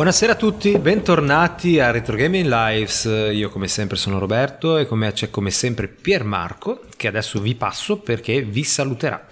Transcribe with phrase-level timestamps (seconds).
[0.00, 3.04] Buonasera a tutti, bentornati a Retro Gaming Lives.
[3.04, 7.38] Io come sempre sono Roberto e con me c'è come sempre Pier Marco che adesso
[7.38, 9.26] vi passo perché vi saluterà.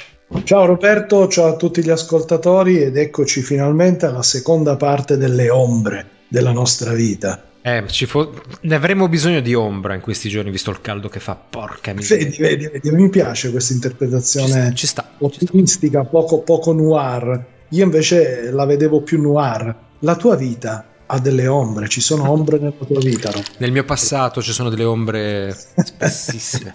[0.45, 6.07] Ciao Roberto, ciao a tutti gli ascoltatori ed eccoci finalmente alla seconda parte delle ombre
[6.29, 7.43] della nostra vita.
[7.63, 11.35] Eh, fo- ne avremo bisogno di ombra in questi giorni, visto il caldo che fa.
[11.35, 12.27] Porca miseria.
[12.27, 17.57] Vedi, vedi, vedi, mi piace questa interpretazione ci sta, ottimistica, poco, poco noir.
[17.71, 19.87] Io invece la vedevo più noir.
[20.01, 23.31] La tua vita ha delle ombre, ci sono ombre nella tua vita.
[23.35, 23.43] No?
[23.59, 26.75] Nel mio passato ci sono delle ombre spessissime.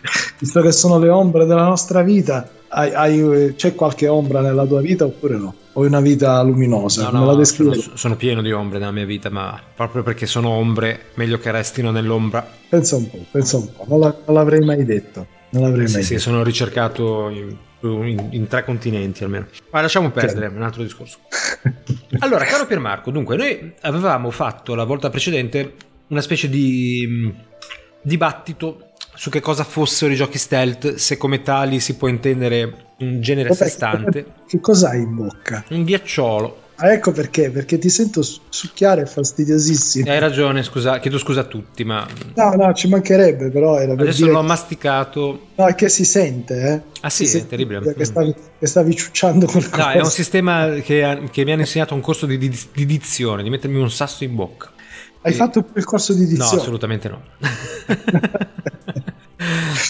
[0.38, 4.80] Visto che sono le ombre della nostra vita, hai, hai, c'è qualche ombra nella tua
[4.80, 5.54] vita oppure no?
[5.72, 7.10] O è una vita luminosa?
[7.10, 11.10] No, no, sono, sono, pieno di ombre nella mia vita, ma proprio perché sono ombre,
[11.14, 12.46] meglio che restino nell'ombra.
[12.68, 15.26] Pensa un po', pensa un po', non, la, non l'avrei mai detto.
[15.50, 16.22] Non l'avrei sì, mai sì, detto.
[16.22, 19.46] sono ricercato in, in, in, tre continenti almeno.
[19.70, 20.56] Ma lasciamo perdere, certo.
[20.56, 21.18] un altro discorso.
[22.20, 25.74] allora, caro Piermarco, dunque, noi avevamo fatto la volta precedente
[26.08, 27.28] una specie di mm,
[28.02, 33.20] dibattito su che cosa fossero i giochi stealth, se come tali si può intendere un
[33.20, 34.26] genere a sé stante.
[34.46, 35.64] Che cos'hai in bocca?
[35.70, 36.66] Un ghiacciolo.
[36.80, 40.08] Ah, ecco perché, perché ti sento succhiare fastidiosissimo.
[40.08, 42.06] Hai ragione, scusa, chiedo scusa a tutti, ma...
[42.36, 44.46] No, no, ci mancherebbe, però era Adesso l'ho che...
[44.46, 45.48] masticato.
[45.56, 46.82] No, è che si sente, eh?
[47.00, 47.94] Ah sì, si è terribile.
[47.94, 49.86] Che stavi, che stavi ciucciando qualcosa.
[49.86, 53.42] No, è un sistema che, che mi hanno insegnato un corso di, di, di dizione,
[53.42, 54.70] di mettermi un sasso in bocca.
[55.20, 56.54] Hai fatto il corso di dizione?
[56.54, 57.22] No, assolutamente no.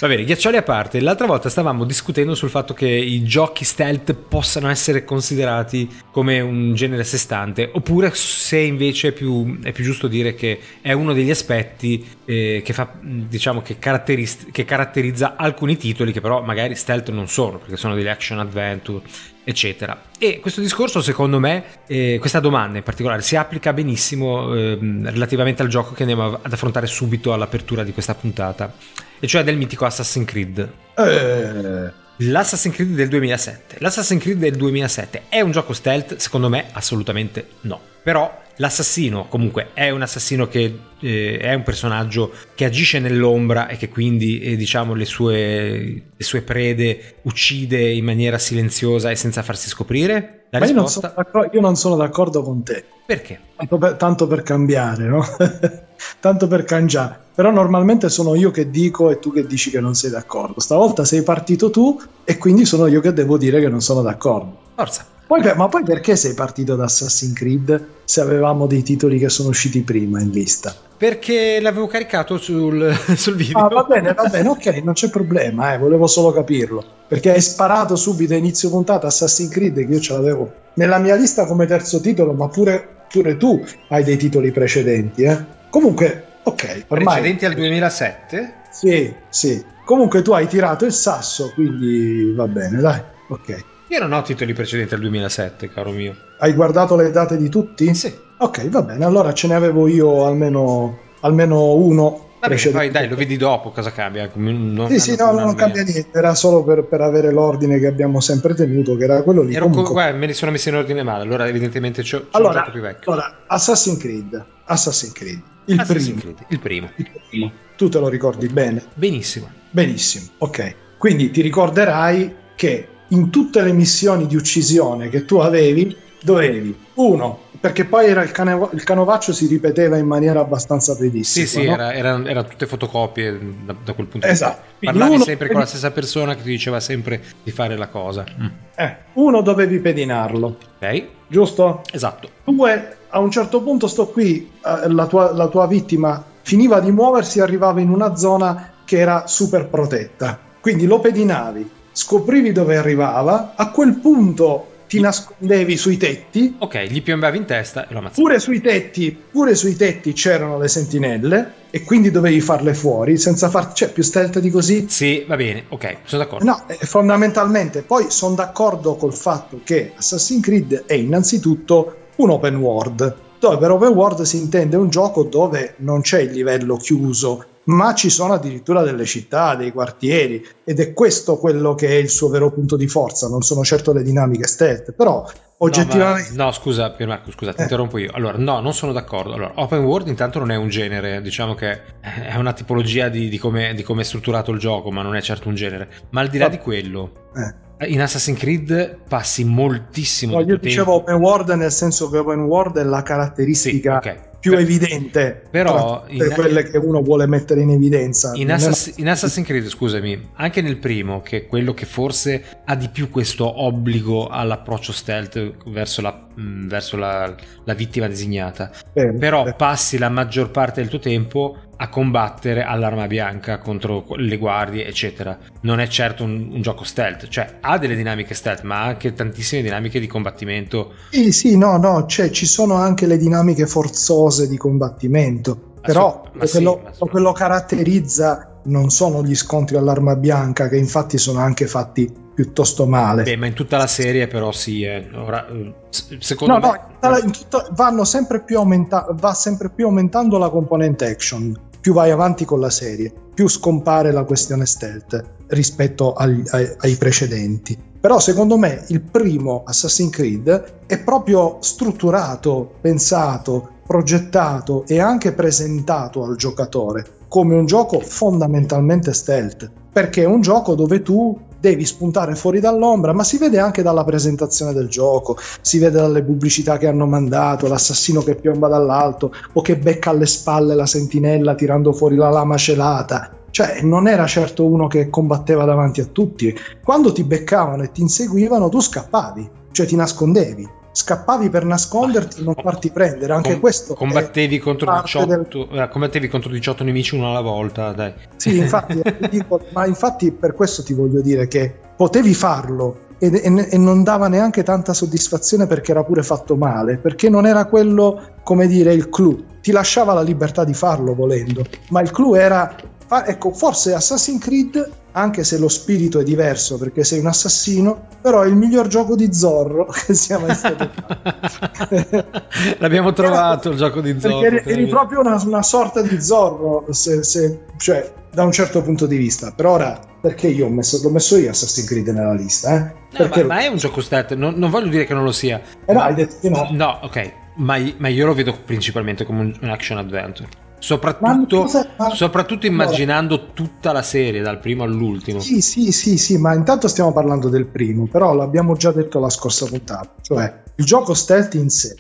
[0.00, 4.14] Va bene, ghiaccioli a parte, l'altra volta stavamo discutendo sul fatto che i giochi stealth
[4.14, 9.72] possano essere considerati come un genere a sé stante, oppure se invece è più, è
[9.72, 14.64] più, giusto dire che è uno degli aspetti eh, che, fa, diciamo, che, caratterizza, che
[14.64, 19.02] caratterizza alcuni titoli che però magari stealth non sono, perché sono degli action adventure
[19.48, 19.98] eccetera.
[20.18, 25.62] E questo discorso, secondo me, eh, questa domanda in particolare, si applica benissimo eh, relativamente
[25.62, 28.70] al gioco che andiamo ad affrontare subito all'apertura di questa puntata,
[29.18, 30.70] e cioè del mitico Assassin's Creed.
[30.98, 32.06] Eh.
[32.18, 33.76] L'Assassin's Creed del 2007.
[33.78, 36.16] L'Assassin's Creed del 2007 è un gioco stealth?
[36.16, 37.80] Secondo me assolutamente no.
[38.02, 43.76] Però l'assassino comunque è un assassino che eh, è un personaggio che agisce nell'ombra e
[43.76, 49.42] che quindi eh, diciamo le sue, le sue, prede uccide in maniera silenziosa e senza
[49.42, 50.46] farsi scoprire?
[50.50, 51.14] La Ma risposta...
[51.16, 52.84] io, non io non sono d'accordo con te.
[53.06, 53.38] Perché?
[53.56, 55.24] Tanto per, tanto per cambiare, no?
[56.20, 57.18] tanto per cangiare.
[57.34, 60.60] Però normalmente sono io che dico e tu che dici che non sei d'accordo.
[60.60, 64.58] Stavolta sei partito tu e quindi sono io che devo dire che non sono d'accordo.
[64.74, 65.06] Forza.
[65.28, 69.50] Poi, ma poi perché sei partito da Assassin's Creed se avevamo dei titoli che sono
[69.50, 70.74] usciti prima in lista?
[70.96, 73.58] Perché l'avevo caricato sul, sul video.
[73.58, 76.82] Ah, va bene, va bene, ok, non c'è problema, eh, volevo solo capirlo.
[77.06, 81.14] Perché hai sparato subito a inizio puntata Assassin's Creed che io ce l'avevo nella mia
[81.14, 85.24] lista come terzo titolo, ma pure, pure tu hai dei titoli precedenti.
[85.24, 85.44] Eh.
[85.68, 86.84] Comunque, ok.
[86.88, 87.20] Ormai...
[87.20, 88.54] Precedenti al 2007?
[88.70, 89.62] Sì, sì.
[89.84, 93.64] Comunque tu hai tirato il sasso, quindi va bene, dai, ok.
[93.90, 96.14] Io non ho titoli precedenti al 2007, caro mio.
[96.38, 97.94] Hai guardato le date di tutti?
[97.94, 98.26] Sì.
[98.36, 102.26] Ok, va bene, allora ce ne avevo io almeno, almeno uno.
[102.40, 104.30] Vabbè, poi dai, lo vedi dopo, cosa cambia?
[104.34, 108.20] Non, sì, sì, no, non cambia niente, era solo per, per, avere l'ordine che abbiamo
[108.20, 109.54] sempre tenuto, che era quello lì.
[109.54, 109.92] Ero Comunque...
[109.92, 113.10] guarda, me li sono messi in ordine male, allora evidentemente c'ho, c'ho allora, più vecchio.
[113.10, 116.34] Allora, Assassin's Creed, Assassin's Creed, il, Assassin's primo.
[116.34, 116.90] Creed, il primo.
[116.94, 117.52] Il primo.
[117.74, 118.84] Tu te lo ricordi bene?
[118.94, 119.50] Benissimo.
[119.70, 120.74] Benissimo, ok.
[120.98, 127.46] Quindi ti ricorderai che in tutte le missioni di uccisione che tu avevi, dovevi, uno,
[127.60, 131.46] perché poi era il, cane, il canovaccio si ripeteva in maniera abbastanza predissima.
[131.46, 131.72] Sì, sì, no?
[131.72, 134.60] era, era, era, tutte fotocopie da, da quel punto esatto.
[134.60, 134.92] di vista.
[134.92, 138.24] Parlavi uno, sempre con la stessa persona che ti diceva sempre di fare la cosa.
[138.40, 138.46] Mm.
[138.76, 140.56] Eh, uno dovevi pedinarlo.
[140.80, 141.04] Ok.
[141.26, 141.82] Giusto?
[141.90, 142.28] Esatto.
[142.44, 146.90] Due, a un certo punto sto qui, eh, la, tua, la tua vittima finiva di
[146.90, 150.38] muoversi e arrivava in una zona che era super protetta.
[150.60, 156.54] Quindi lo pedinavi, scoprivi dove arrivava, a quel punto ti nascondevi sui tetti.
[156.58, 158.22] Ok, gli piombavi in testa e lo ammazzavi.
[158.22, 163.50] Pure sui tetti, pure sui tetti c'erano le sentinelle e quindi dovevi farle fuori senza
[163.50, 163.72] far...
[163.72, 164.86] Cioè, più stealth di così?
[164.88, 166.44] Sì, va bene, ok, sono d'accordo.
[166.44, 172.56] No, eh, fondamentalmente, poi sono d'accordo col fatto che Assassin's Creed è innanzitutto un open
[172.56, 177.44] world, dove per open world si intende un gioco dove non c'è il livello chiuso
[177.68, 182.08] ma ci sono addirittura delle città, dei quartieri ed è questo quello che è il
[182.08, 185.24] suo vero punto di forza, non sono certo le dinamiche stealth, però
[185.58, 186.30] oggettivamente...
[186.30, 187.62] No, ma, no scusa Piermarco, scusa, ti eh.
[187.64, 188.10] interrompo io.
[188.12, 189.34] Allora, no, non sono d'accordo.
[189.34, 193.38] Allora, open world intanto non è un genere, diciamo che è una tipologia di, di
[193.38, 195.88] come, di come è strutturato il gioco, ma non è certo un genere.
[196.10, 196.50] Ma al di là oh.
[196.50, 197.12] di quello...
[197.36, 201.12] Eh in Assassin's Creed passi moltissimo no, io dicevo tempo.
[201.12, 204.27] open world nel senso che open world è la caratteristica sì, okay.
[204.48, 209.08] Più per, evidente però per quelle che uno vuole mettere in evidenza in, Assass- in,
[209.08, 213.62] Assassin's Creed scusami anche nel primo che è quello che forse ha di più questo
[213.62, 217.34] obbligo all'approccio stealth verso la, mh, verso la,
[217.64, 219.56] la vittima designata bene, però bene.
[219.56, 225.38] passi la maggior parte del tuo tempo a combattere all'arma bianca contro le guardie, eccetera.
[225.62, 229.12] Non è certo un, un, gioco stealth, cioè ha delle dinamiche stealth, ma ha anche
[229.12, 230.94] tantissime dinamiche di combattimento.
[231.10, 236.50] Sì, sì, no, no, cioè, ci sono anche le dinamiche forzose di combattimento, però sì,
[236.50, 242.12] quello, sì, quello caratterizza non sono gli scontri all'arma bianca, che infatti sono anche fatti
[242.34, 243.22] piuttosto male.
[243.22, 245.08] Beh, ma in tutta la serie però sì, eh.
[245.14, 245.74] Ora, eh,
[246.18, 247.08] secondo no, me...
[247.08, 251.92] No, in tutta, vanno sempre più aumenta- va sempre più aumentando la componente action più
[251.92, 257.78] vai avanti con la serie, più scompare la questione stealth rispetto agli, ai, ai, precedenti.
[258.00, 266.24] Però secondo me il primo Assassin's Creed è proprio strutturato, pensato, progettato e anche presentato
[266.24, 272.34] al giocatore come un gioco fondamentalmente stealth, perché è un gioco dove tu devi spuntare
[272.34, 276.86] fuori dall'ombra, ma si vede anche dalla presentazione del gioco, si vede dalle pubblicità che
[276.86, 282.16] hanno mandato, l'assassino che piomba dall'alto o che becca alle spalle la sentinella tirando fuori
[282.16, 283.32] la lama celata.
[283.50, 286.54] Cioè, non era certo uno che combatteva davanti a tutti.
[286.84, 292.44] Quando ti beccavano e ti inseguivano, tu scappavi, cioè ti nascondevi scappavi per nasconderti e
[292.44, 293.32] non farti prendere.
[293.32, 295.80] Anche Com- questo combattevi contro, 18, del...
[295.80, 297.92] eh, combattevi contro 18 nemici uno alla volta.
[297.92, 298.12] Dai.
[298.36, 303.68] Sì, infatti, dico, ma infatti per questo ti voglio dire che potevi farlo e, e,
[303.70, 308.20] e, non dava neanche tanta soddisfazione perché era pure fatto male, perché non era quello,
[308.42, 309.44] come dire, il clou.
[309.60, 312.74] Ti lasciava la libertà di farlo volendo, ma il clou era
[313.08, 318.06] Ah, ecco, forse Assassin's Creed, anche se lo spirito è diverso perché sei un assassino,
[318.20, 322.24] però è il miglior gioco di Zorro che sia mai stato fatto.
[322.78, 324.42] L'abbiamo trovato il gioco di Zorro.
[324.42, 329.06] Eri, eri proprio una, una, sorta di Zorro, se, se, cioè da un certo punto
[329.06, 329.52] di vista.
[329.52, 332.76] Per ora, perché io ho messo, l'ho messo io Assassin's Creed nella lista?
[332.76, 333.22] Eh?
[333.22, 335.62] No, ma, ma, è un gioco stat, non, non, voglio dire che non lo sia.
[335.86, 336.68] Eh no, hai detto che no.
[336.72, 340.66] No, ok, ma, ma io lo vedo principalmente come un action adventure.
[340.78, 345.40] Soprattutto, ma, soprattutto immaginando tutta la serie dal primo all'ultimo.
[345.40, 349.30] Sì, sì, sì, sì, ma intanto stiamo parlando del primo, però l'abbiamo già detto la
[349.30, 351.96] scorsa puntata, cioè il gioco stealth in sé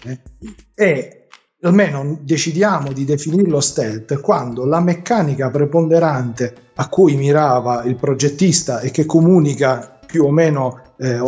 [0.74, 1.26] è
[1.62, 8.92] almeno decidiamo di definirlo stealth quando la meccanica preponderante a cui mirava il progettista e
[8.92, 11.20] che comunica più o meno eh,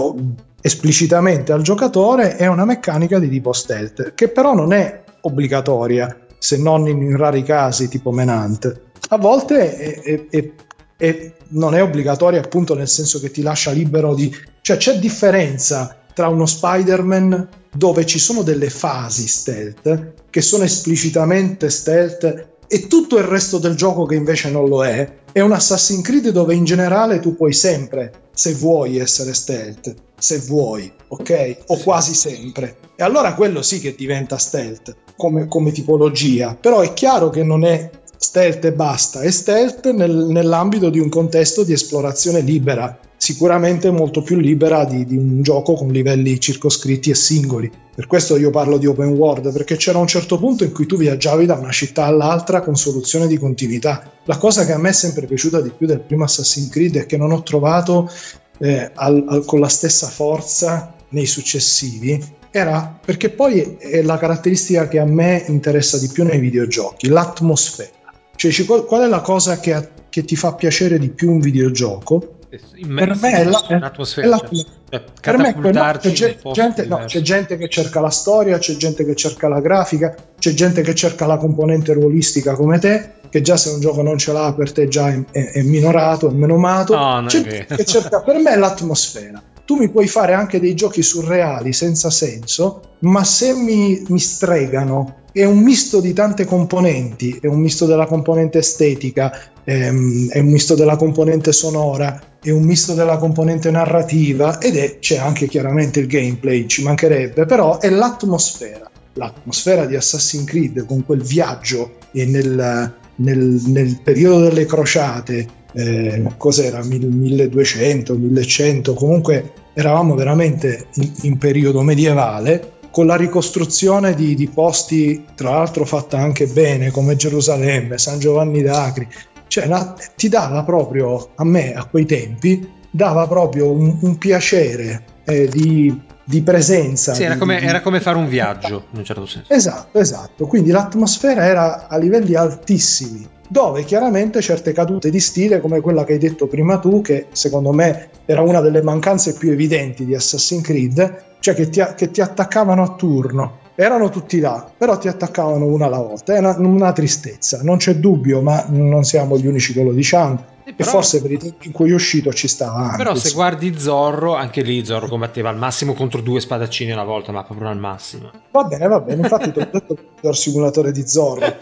[0.61, 6.57] esplicitamente al giocatore è una meccanica di tipo stealth, che però non è obbligatoria se
[6.57, 8.85] non in rari casi tipo Menante.
[9.11, 10.51] A volte è, è,
[10.97, 14.35] è, non è obbligatoria appunto nel senso che ti lascia libero di...
[14.63, 21.69] cioè c'è differenza tra uno Spider-Man dove ci sono delle fasi stealth che sono esplicitamente
[21.69, 26.03] stealth e tutto il resto del gioco che invece non lo è, è un Assassin's
[26.03, 31.57] Creed dove in generale tu puoi sempre, se vuoi, essere stealth, se vuoi, ok?
[31.67, 32.77] O quasi sempre.
[32.95, 37.63] E allora quello sì che diventa stealth come, come tipologia, però è chiaro che non
[37.63, 43.91] è stealth e basta, è stealth nel, nell'ambito di un contesto di esplorazione libera, sicuramente
[43.91, 47.71] molto più libera di, di, un gioco con livelli circoscritti e singoli.
[47.95, 50.97] Per questo io parlo di open world, perché c'era un certo punto in cui tu
[50.97, 54.11] viaggiavi da una città all'altra con soluzione di continuità.
[54.25, 57.07] La cosa che a me è sempre piaciuta di più del primo Assassin's Creed è
[57.07, 58.11] che non ho trovato
[58.59, 64.89] eh, al, al, con la stessa forza nei successivi era perché poi è la caratteristica
[64.89, 67.91] che a me interessa di più nei videogiochi, l'atmosfera.
[68.35, 72.39] Cioè, qual è la cosa che, che ti fa piacere di più un videogioco?
[72.51, 74.27] per me è, la, l'atmosfera.
[74.27, 76.11] È la, cioè, per me no, c'è,
[76.53, 80.53] gente, no, c'è, gente, che cerca la storia, c'è gente che cerca la grafica, c'è
[80.53, 84.33] gente che cerca la componente ruolistica come te, che già se un gioco non ce
[84.33, 86.97] l'ha per te già è, è, è minorato, è menomato.
[86.97, 89.41] No, c'è che cerca, per me è l'atmosfera.
[89.71, 95.19] Tu mi puoi fare anche dei giochi surreali senza senso, ma se mi, mi stregano
[95.31, 100.49] è un misto di tante componenti, è un misto della componente estetica, ehm, è un
[100.49, 106.01] misto della componente sonora, è un misto della componente narrativa ed è, c'è anche chiaramente
[106.01, 112.93] il gameplay, ci mancherebbe, però è l'atmosfera, l'atmosfera di Assassin's Creed con quel viaggio nel,
[113.15, 121.83] nel, nel periodo delle crociate, eh, cos'era, 1200, 1100, comunque eravamo veramente in, in periodo
[121.83, 128.19] medievale con la ricostruzione di, di, posti, tra l'altro fatta anche bene, come Gerusalemme, San
[128.19, 129.07] Giovanni d'Acri,
[129.47, 135.05] cioè la, ti dava proprio a me a quei tempi dava proprio un, un piacere
[135.25, 137.15] eh, di, di, presenza.
[137.15, 139.53] Sì, era, di, come, era come fare un viaggio in un certo senso.
[139.53, 140.47] Esatto, esatto.
[140.47, 146.13] Quindi l'atmosfera era a livelli altissimi, dove chiaramente certe cadute di stile, come quella che
[146.13, 150.63] hai detto prima tu, che secondo me era una delle mancanze più evidenti di Assassin's
[150.63, 155.65] Creed, cioè che ti, che ti attaccavano a turno erano tutti là, però ti attaccavano
[155.65, 156.35] una alla volta.
[156.35, 160.59] È una, una tristezza, non c'è dubbio, ma non siamo gli unici che lo diciamo.
[160.65, 162.97] E, però, e forse per i tempi in cui è uscito ci stava anche.
[162.99, 167.33] Però se guardi Zorro, anche lì Zorro combatteva al massimo contro due spadaccini alla volta,
[167.33, 168.31] ma proprio al massimo.
[168.51, 169.23] Va bene, va bene.
[169.23, 171.57] Infatti ti ho detto il simulatore di Zorro.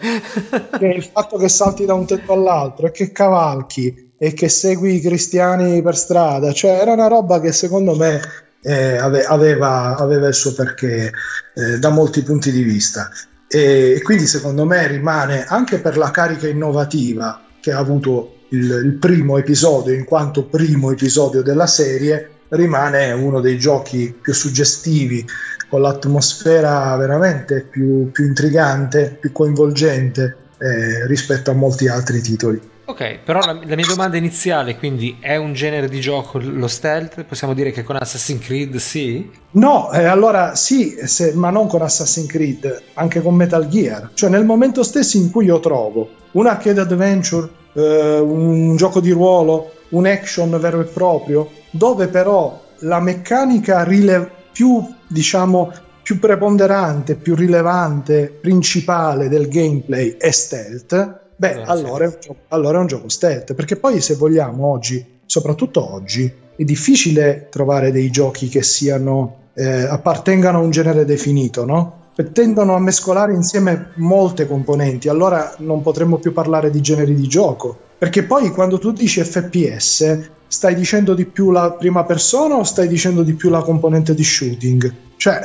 [0.77, 4.95] che il fatto che salti da un tetto all'altro e che cavalchi e che segui
[4.95, 8.19] i cristiani per strada, cioè era una roba che secondo me
[8.61, 11.11] eh, aveva, aveva, il suo perché
[11.55, 13.09] eh, da molti punti di vista.
[13.47, 18.93] E, quindi secondo me rimane anche per la carica innovativa che ha avuto il, il
[18.93, 25.25] primo episodio, in quanto primo episodio della serie, rimane uno dei giochi più suggestivi,
[25.69, 32.59] con l'atmosfera veramente più, più intrigante, più coinvolgente eh, rispetto a molti altri titoli.
[32.89, 37.23] Ok, però la, la, mia domanda iniziale, quindi è un genere di gioco lo stealth?
[37.23, 39.29] Possiamo dire che con Assassin's Creed sì?
[39.51, 44.09] No, eh, allora sì, se, ma non con Assassin's Creed, anche con Metal Gear.
[44.15, 49.11] Cioè nel momento stesso in cui io trovo un arcade adventure, eh, un gioco di
[49.11, 57.13] ruolo, un action vero e proprio, dove però la meccanica rile- più, diciamo, più preponderante,
[57.13, 63.07] più rilevante, principale del gameplay è stealth, Beh, allora è, gioco, allora è un gioco
[63.07, 69.43] stealth, perché poi se vogliamo oggi, soprattutto oggi, è difficile trovare dei giochi che siano,
[69.53, 72.07] eh, appartengano a un genere definito, no?
[72.33, 77.77] tendono a mescolare insieme molte componenti, allora non potremmo più parlare di generi di gioco.
[77.97, 82.89] Perché poi quando tu dici FPS, stai dicendo di più la prima persona o stai
[82.89, 84.93] dicendo di più la componente di shooting?
[85.15, 85.39] Cioè,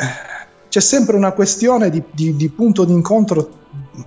[0.68, 3.48] c'è sempre una questione di, di, di punto d'incontro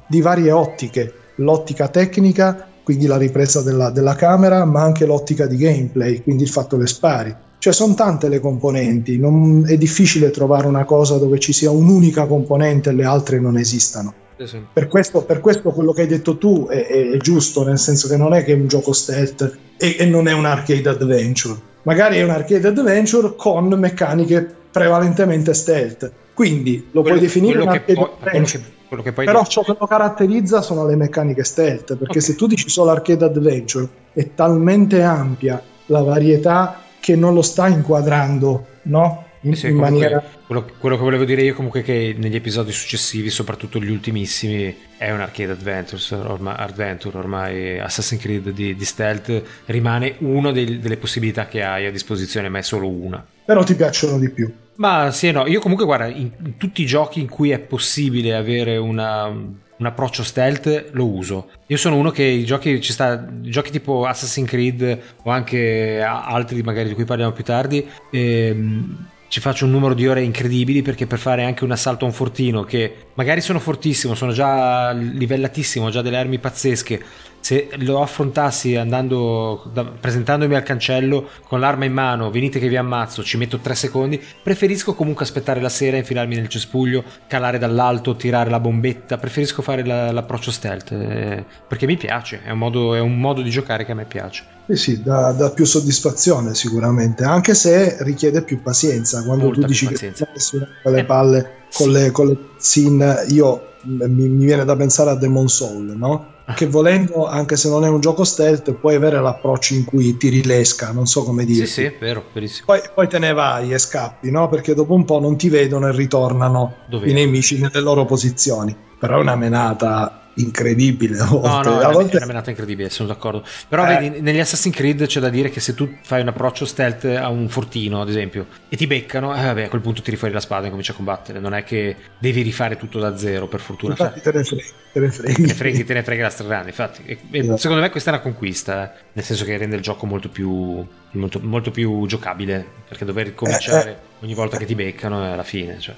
[0.06, 5.58] di varie ottiche l'ottica tecnica, quindi la ripresa della, della, camera, ma anche l'ottica di
[5.58, 7.36] gameplay, quindi il fatto che spari.
[7.60, 12.28] Cioè sono tante le componenti, non, è difficile trovare una cosa dove ci sia un'unica
[12.28, 14.14] componente e le altre non esistano.
[14.38, 14.62] Sì.
[14.72, 18.08] Per, questo, per, questo, quello che hai detto tu è, è, è, giusto, nel senso
[18.08, 21.60] che non è che è un gioco stealth e, e non è un arcade adventure.
[21.82, 26.12] Magari è un arcade adventure con meccaniche prevalentemente stealth.
[26.36, 30.86] Quindi lo quello, puoi definire un arcade poi, adventure Però ciò che lo caratterizza sono
[30.86, 32.22] le meccaniche stealth, perché okay.
[32.22, 37.68] se tu dici solo arcade adventure è talmente ampia la varietà che non lo sta
[37.68, 39.26] inquadrando, no?
[39.42, 40.22] In, sì, in maniera...
[40.46, 44.76] quello, quello, che volevo dire io comunque è che negli episodi successivi, soprattutto gli ultimissimi,
[44.98, 50.98] è un arcade adventure, ormai, adventure, ormai Assassin's Creed di, di stealth rimane una delle
[50.98, 53.26] possibilità che hai a disposizione, ma è solo una.
[53.46, 54.52] Però ti piacciono di più.
[54.78, 58.36] Ma sì, no, io comunque guarda, in, in tutti i giochi in cui è possibile
[58.36, 61.50] avere una, un approccio stealth lo uso.
[61.68, 66.62] Io sono uno che i giochi, ci sta, giochi tipo Assassin's Creed o anche altri
[66.62, 71.06] magari di cui parliamo più tardi, ehm, ci faccio un numero di ore incredibili perché
[71.06, 75.88] per fare anche un assalto a un fortino che magari sono fortissimo, sono già livellatissimo,
[75.88, 77.04] ho già delle armi pazzesche,
[77.48, 82.76] se lo affrontassi andando da, presentandomi al cancello con l'arma in mano, venite che vi
[82.76, 88.18] ammazzo, ci metto tre secondi, preferisco comunque aspettare la sera, infilarmi nel cespuglio, calare dall'alto,
[88.18, 92.94] tirare la bombetta, preferisco fare la, l'approccio stealth eh, perché mi piace, è un, modo,
[92.96, 94.44] è un modo di giocare che a me piace.
[94.66, 99.24] Sì, sì, dà, dà, più soddisfazione sicuramente, anche se richiede più pazienza.
[99.24, 100.28] Quando Molta tu dici pazienza.
[100.34, 101.92] che suona le palle con, sì.
[101.94, 106.36] le, con le sin, io mi, mi, viene da pensare a Demon Soul, no?
[106.56, 110.44] Che volendo, anche se non è un gioco stealth, puoi avere l'approccio in cui tiri
[110.44, 111.66] l'esca, non so come dire.
[111.66, 112.68] Sì, sì, vero, verissimo.
[112.68, 114.48] Poi, poi, te ne vai e scappi, no?
[114.48, 117.08] Perché dopo un po' non ti vedono e ritornano Dov'è?
[117.08, 118.76] i nemici nelle loro posizioni.
[118.98, 121.20] Però è una menata incredibile.
[121.20, 121.70] A volte.
[121.70, 122.14] No, no, a volte...
[122.14, 123.44] è una menata incredibile, sono d'accordo.
[123.68, 123.98] Però eh.
[123.98, 127.30] vedi, negli Assassin's Creed c'è da dire che se tu fai un approccio stealth a
[127.30, 130.40] un fortino, ad esempio, e ti beccano, eh, vabbè, a quel punto tiri fuori la
[130.40, 131.40] spada e cominci a combattere.
[131.40, 133.92] Non è che devi rifare tutto da zero, per fortuna.
[133.98, 134.64] Infatti te ne freghi.
[134.94, 136.68] Te ne freghi, te ne freghi, te ne freghi la strada.
[136.68, 137.58] Infatti, e, e esatto.
[137.58, 139.00] secondo me questa è una conquista, eh?
[139.14, 143.90] nel senso che rende il gioco molto più, molto, molto più giocabile, perché dover ricominciare
[143.90, 143.98] eh, eh.
[144.22, 145.80] ogni volta che ti beccano è alla fine.
[145.80, 145.96] Cioè.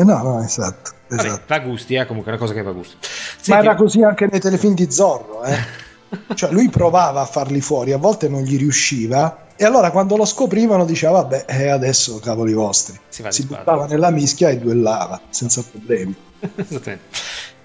[0.00, 0.92] Eh no, no, esatto.
[1.08, 1.42] Vabbè, esatto.
[1.46, 2.96] va a gusti, eh, comunque è una cosa che va a gusto.
[3.02, 3.50] Senti...
[3.50, 5.58] Ma era così anche nei telefilm di Zorro, eh.
[6.34, 10.24] cioè lui provava a farli fuori, a volte non gli riusciva e allora quando lo
[10.24, 15.62] scoprivano diceva vabbè eh, adesso cavoli vostri si, si buttava nella mischia e duellava senza
[15.62, 16.14] problemi.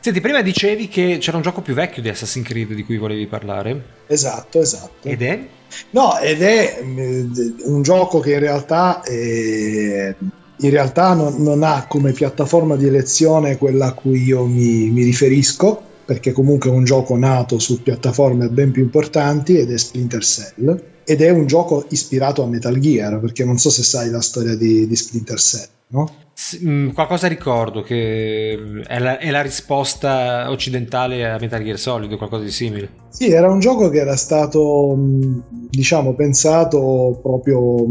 [0.06, 3.26] Senti, prima dicevi che c'era un gioco più vecchio di Assassin's Creed di cui volevi
[3.26, 3.84] parlare.
[4.06, 5.08] Esatto, esatto.
[5.08, 5.48] Ed è?
[5.92, 10.14] No, ed è mm, un gioco che in realtà, è,
[10.60, 15.04] in realtà non, non, ha come piattaforma di elezione quella a cui io mi, mi
[15.04, 20.24] riferisco, perché comunque è un gioco nato su piattaforme ben più importanti ed è Splinter
[20.24, 24.22] Cell ed è un gioco ispirato a Metal Gear, perché non so se sai la
[24.22, 26.24] storia di, di Splinter Cell, no?
[26.34, 31.80] S- mm, qualcosa ricordo che mm, è la, è la, risposta occidentale a Metal Gear
[31.80, 32.90] Solid, qualcosa di simile.
[33.10, 37.86] Sì, era un gioco che era stato, mm, diciamo, pensato proprio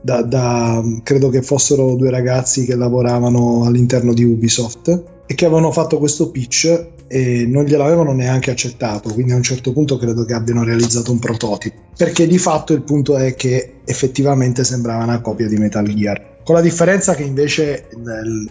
[0.00, 5.70] da, da credo che fossero due ragazzi che lavoravano all'interno di Ubisoft e che avevano
[5.70, 10.32] fatto questo pitch e non gliel'avevano neanche accettato, quindi a un certo punto credo che
[10.32, 15.48] abbiano realizzato un prototipo, perché di fatto il punto è che effettivamente sembrava una copia
[15.48, 17.88] di Metal Gear, con la differenza che invece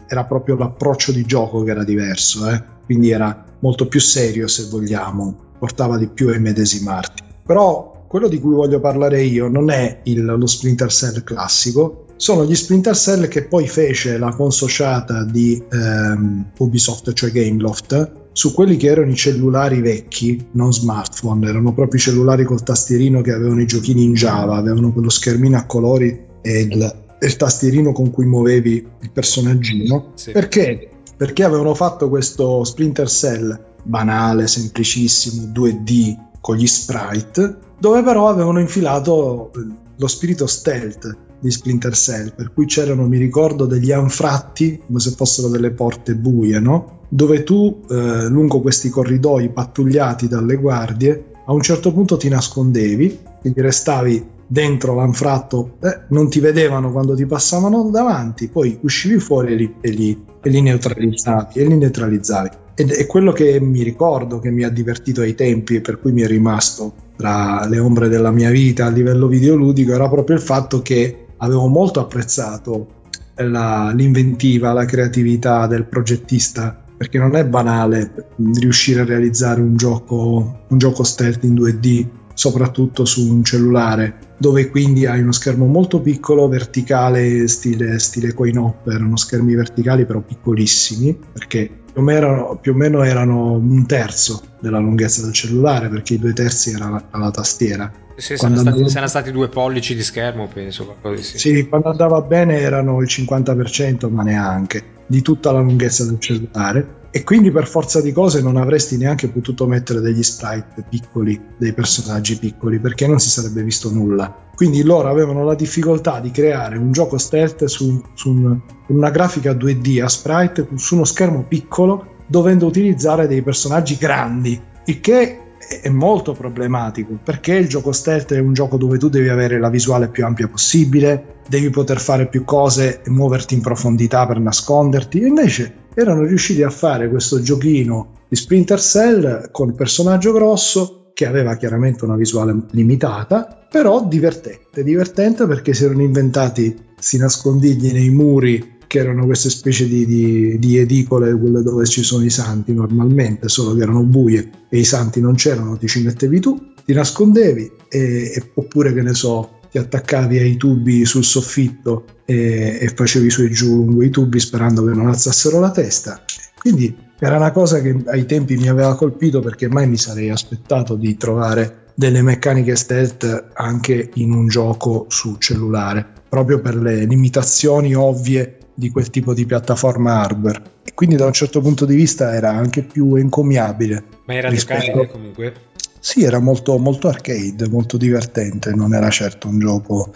[0.08, 2.62] era proprio l'approccio di gioco che era diverso, eh?
[2.86, 7.24] quindi era molto più serio se vogliamo, portava di più a immedesimarti.
[7.46, 12.44] Però quello di cui voglio parlare io non è il, lo Splinter Cell classico, sono
[12.44, 18.78] gli Splinter Cell che poi fece la consociata di ehm, Ubisoft, cioè Gameloft, su quelli
[18.78, 23.62] che erano i cellulari vecchi, non smartphone, erano proprio i cellulari col tastierino che avevano
[23.62, 28.26] i giochini in Java, avevano quello schermino a colori e il, il tastierino con cui
[28.26, 30.14] muovevi il personaggino.
[30.16, 30.32] Sì.
[30.32, 30.90] Perché?
[31.16, 38.60] Perché avevano fatto questo Splinter Cell banale, semplicissimo, 2D con gli sprite, dove però avevano
[38.60, 39.52] infilato
[39.96, 45.12] lo spirito stealth di Splinter Cell, per cui c'erano, mi ricordo, degli anfratti come se
[45.12, 46.98] fossero delle porte buie, no?
[47.10, 53.20] dove tu eh, lungo questi corridoi pattugliati dalle guardie a un certo punto ti nascondevi,
[53.42, 59.54] quindi restavi dentro l'anfratto, eh, non ti vedevano quando ti passavano davanti, poi uscivi fuori
[59.54, 61.60] e li, e li, e li neutralizzavi.
[61.60, 62.50] E li neutralizzavi.
[62.80, 66.14] Ed è quello che mi ricordo, che mi ha divertito ai tempi e per cui
[66.14, 70.42] mi è rimasto tra le ombre della mia vita a livello videoludico, era proprio il
[70.42, 72.88] fatto che avevo molto apprezzato
[73.36, 80.62] la, l'inventiva, la creatività del progettista perché non è banale riuscire a realizzare un gioco,
[80.66, 86.00] un gioco stealth in 2D, soprattutto su un cellulare, dove quindi hai uno schermo molto
[86.00, 92.58] piccolo, verticale, stile, stile coin hopper, erano schermi verticali però piccolissimi, perché più o, meno,
[92.62, 96.90] più o, meno, erano un terzo della lunghezza del cellulare, perché i due terzi era
[96.90, 97.92] la, la tastiera.
[98.16, 98.90] Sì, saranno stati, andavo...
[98.90, 100.86] saranno stati, due pollici di schermo, penso.
[100.86, 101.38] Qualcosa di sì.
[101.38, 106.98] sì, quando andava bene erano il 50%, ma neanche di tutta la lunghezza del cellulare
[107.12, 111.74] e quindi per forza di cose non avresti neanche potuto mettere degli sprite piccoli, dei
[111.74, 114.48] personaggi piccoli, perché non si sarebbe visto nulla.
[114.56, 119.54] Quindi loro avevano la difficoltà di creare un gioco stealth su, su un, una grafica
[119.54, 125.40] 2D a sprite su uno schermo piccolo, dovendo utilizzare dei personaggi grandi, il che
[125.82, 129.70] è molto problematico perché il gioco stealth è un gioco dove tu devi avere la
[129.70, 135.20] visuale più ampia possibile, devi poter fare più cose e muoverti in profondità per nasconderti.
[135.20, 141.56] Invece erano riusciti a fare questo giochino di Splinter Cell con personaggio grosso che aveva
[141.56, 148.78] chiaramente una visuale limitata, però divertente, divertente perché si erano inventati questi nascondigli nei muri
[148.90, 153.48] che erano queste specie di, di, di, edicole, quelle dove ci sono i santi normalmente,
[153.48, 157.72] solo che erano buie e i santi non c'erano, ti ci mettevi tu, ti nascondevi,
[157.88, 158.00] e,
[158.34, 163.44] e, oppure che ne so, ti attaccavi ai tubi sul soffitto e, e facevi su
[163.44, 166.24] e giù lungo i tubi sperando che non alzassero la testa.
[166.58, 170.96] Quindi era una cosa che ai tempi mi aveva colpito perché mai mi sarei aspettato
[170.96, 177.94] di trovare delle meccaniche stealth anche in un gioco su cellulare, proprio per le limitazioni
[177.94, 182.34] ovvie di quel tipo di piattaforma hardware e quindi da un certo punto di vista
[182.34, 184.04] era anche più encomiabile.
[184.26, 185.06] Ma era rispetto...
[185.08, 185.54] comunque?
[186.00, 190.14] Sì, era molto, molto arcade, molto divertente, non era certo un gioco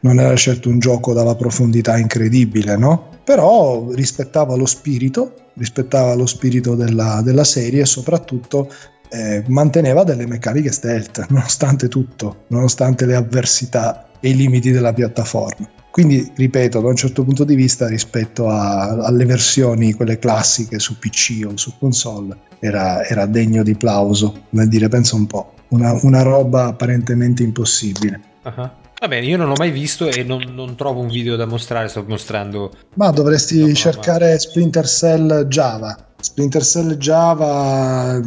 [0.00, 3.08] non era certo un gioco dalla profondità incredibile, no?
[3.24, 8.72] Però rispettava lo spirito, rispettava lo spirito della, della serie e soprattutto
[9.10, 15.68] eh, manteneva delle meccaniche stealth, nonostante tutto, nonostante le avversità e i limiti della piattaforma.
[15.90, 20.98] Quindi, ripeto, da un certo punto di vista, rispetto a, alle versioni, quelle classiche su
[20.98, 25.98] PC o su console, era, era degno di plauso, come dire, pensa un po', una,
[26.02, 28.20] una roba apparentemente impossibile.
[28.44, 28.70] Uh-huh.
[29.00, 31.88] Va bene, io non l'ho mai visto e non, non, trovo un video da mostrare,
[31.88, 32.70] sto mostrando...
[32.96, 34.38] Ma dovresti no, cercare ma...
[34.38, 35.96] Splinter Cell Java.
[36.20, 38.20] Splinter Cell Java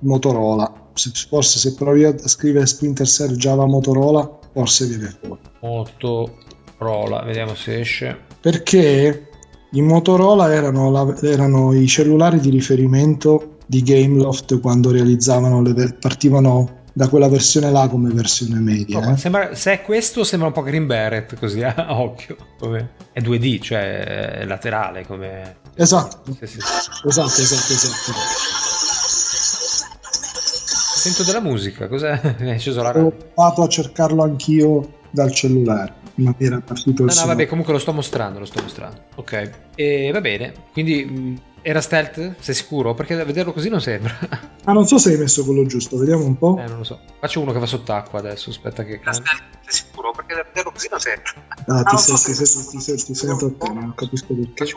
[0.00, 0.72] Motorola.
[0.94, 5.40] Forse se provi a scrivere Splinter Cell Java Motorola, forse viene fuori.
[5.62, 6.36] Moto
[6.80, 8.18] Motorola, vediamo se esce.
[8.40, 9.28] Perché
[9.72, 16.78] i Motorola erano, la, erano i cellulari di riferimento di Gameloft quando realizzavano le partivano
[16.94, 18.98] da quella versione là come versione media.
[18.98, 19.16] Oh, eh.
[19.18, 22.36] sembra, se è questo sembra un po' Green Beret così a occhio.
[22.58, 25.56] Come, è 2D, cioè è laterale come...
[25.74, 26.32] Esatto.
[26.32, 26.58] Sì, sì,
[27.06, 28.12] esatto, esatto, esatto.
[30.96, 32.18] Sento della musica, cos'è?
[32.36, 33.08] È sceso la radio.
[33.08, 37.78] Ho provato a cercarlo anch'io dal cellulare ma era partito no, no, vabbè, comunque lo
[37.78, 39.04] sto mostrando, lo sto mostrando.
[39.16, 39.50] Ok.
[39.74, 40.52] E va bene.
[40.72, 42.36] Quindi era stealth?
[42.38, 42.94] Sei sicuro?
[42.94, 44.18] Perché a vederlo così non sembra.
[44.64, 46.58] Ah, non so se hai messo quello giusto, vediamo un po'.
[46.58, 47.00] Eh, non lo so.
[47.18, 49.00] Faccio uno che va sott'acqua adesso, aspetta che...
[49.00, 49.42] Era stealth?
[49.66, 50.12] Sei sicuro?
[50.12, 51.32] Perché a vederlo così non sembra.
[51.66, 54.76] Ah, ti, ah, senti, so senti, ti, sento a te, non capisco perché.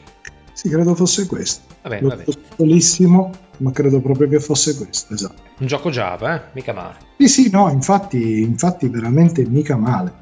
[0.54, 1.64] Sì, credo fosse questo.
[1.82, 2.24] Vabbè, L'ho vabbè.
[2.24, 5.42] piccolissimo, ma credo proprio che fosse questo, esatto.
[5.58, 6.50] Un gioco Java, eh?
[6.54, 6.98] Mica male.
[7.18, 10.14] Sì, sì, no, infatti, infatti veramente mica male.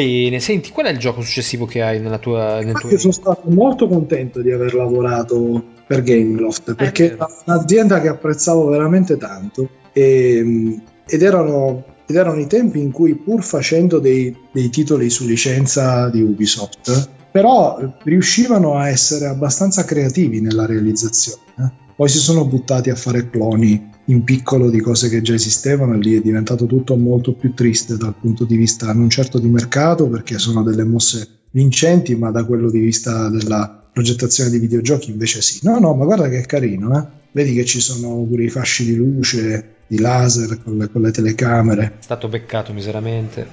[0.00, 0.24] Eh.
[0.24, 2.60] Bene, senti, qual è il gioco successivo che hai nella tua...
[2.62, 2.90] Nel tuo...
[2.90, 8.66] Io sono stato molto contento di aver lavorato per Gameloft perché è un'azienda che apprezzavo
[8.66, 14.70] veramente tanto e, ed, erano, ed, erano, i tempi in cui pur facendo dei, dei
[14.70, 21.88] titoli su licenza di Ubisoft però riuscivano a essere abbastanza creativi nella realizzazione.
[22.00, 25.98] Poi si sono buttati a fare cloni in piccolo di cose che già esistevano e
[25.98, 30.08] lì è diventato tutto molto più triste dal punto di vista non certo di mercato
[30.08, 35.42] perché sono delle mosse vincenti ma da quello di vista della progettazione di videogiochi invece
[35.42, 35.58] sì.
[35.60, 37.06] No no ma guarda che carino eh?
[37.32, 41.10] vedi che ci sono pure i fasci di luce di laser con le, con le
[41.10, 41.96] telecamere.
[41.98, 43.46] È stato beccato miseramente.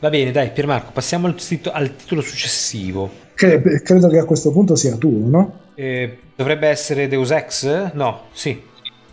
[0.00, 1.34] Va bene dai Piermarco passiamo al,
[1.72, 5.60] al titolo successivo che credo che a questo punto sia tuo no?
[5.74, 7.92] Eh, dovrebbe essere Deus Ex?
[7.92, 8.60] no sì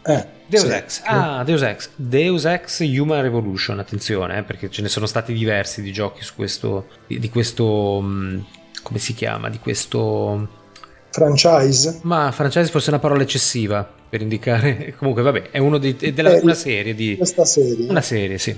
[0.05, 0.71] eh, Deus sì.
[0.71, 5.33] Ex, ah, Deus Ex, Deus Ex Human Revolution, attenzione, eh, perché ce ne sono stati
[5.33, 8.39] diversi di giochi su questo, di, di questo, mm,
[8.83, 10.61] come si chiama, di questo...
[11.09, 11.99] Franchise?
[12.03, 16.13] Ma franchise forse è una parola eccessiva per indicare, comunque vabbè, è uno di, è
[16.13, 17.15] della, una serie di...
[17.17, 17.89] Questa serie.
[17.89, 18.55] Una serie, sì.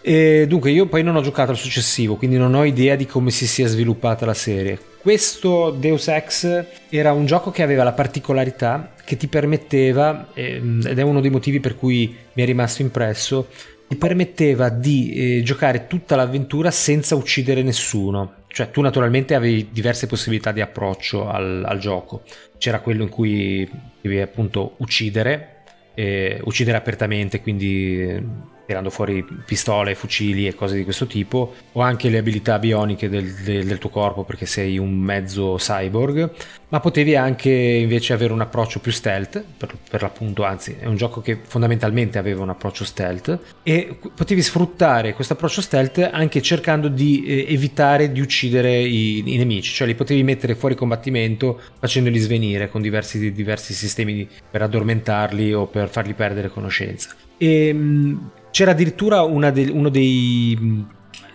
[0.00, 3.30] E dunque io poi non ho giocato al successivo, quindi non ho idea di come
[3.30, 4.76] si sia sviluppata la serie.
[5.00, 10.98] Questo Deus Ex era un gioco che aveva la particolarità che ti permetteva, ehm, ed
[10.98, 13.46] è uno dei motivi per cui mi è rimasto impresso,
[13.86, 18.37] ti permetteva di eh, giocare tutta l'avventura senza uccidere nessuno.
[18.48, 22.22] Cioè tu naturalmente avevi diverse possibilità di approccio al, al gioco.
[22.58, 23.68] C'era quello in cui
[24.00, 25.62] devi appunto uccidere,
[25.94, 32.10] eh, uccidere apertamente, quindi tirando fuori pistole, fucili e cose di questo tipo, o anche
[32.10, 36.30] le abilità bioniche del, del, del, tuo corpo perché sei un mezzo cyborg,
[36.68, 40.96] ma potevi anche invece avere un approccio più stealth, per, per l'appunto, anzi è un
[40.96, 46.88] gioco che fondamentalmente aveva un approccio stealth, e potevi sfruttare questo approccio stealth anche cercando
[46.88, 52.18] di eh, evitare di uccidere i, i, nemici, cioè li potevi mettere fuori combattimento facendoli
[52.18, 57.14] svenire con diversi, diversi sistemi per addormentarli o per fargli perdere conoscenza.
[57.38, 60.86] E ehm, c'era addirittura de, uno dei,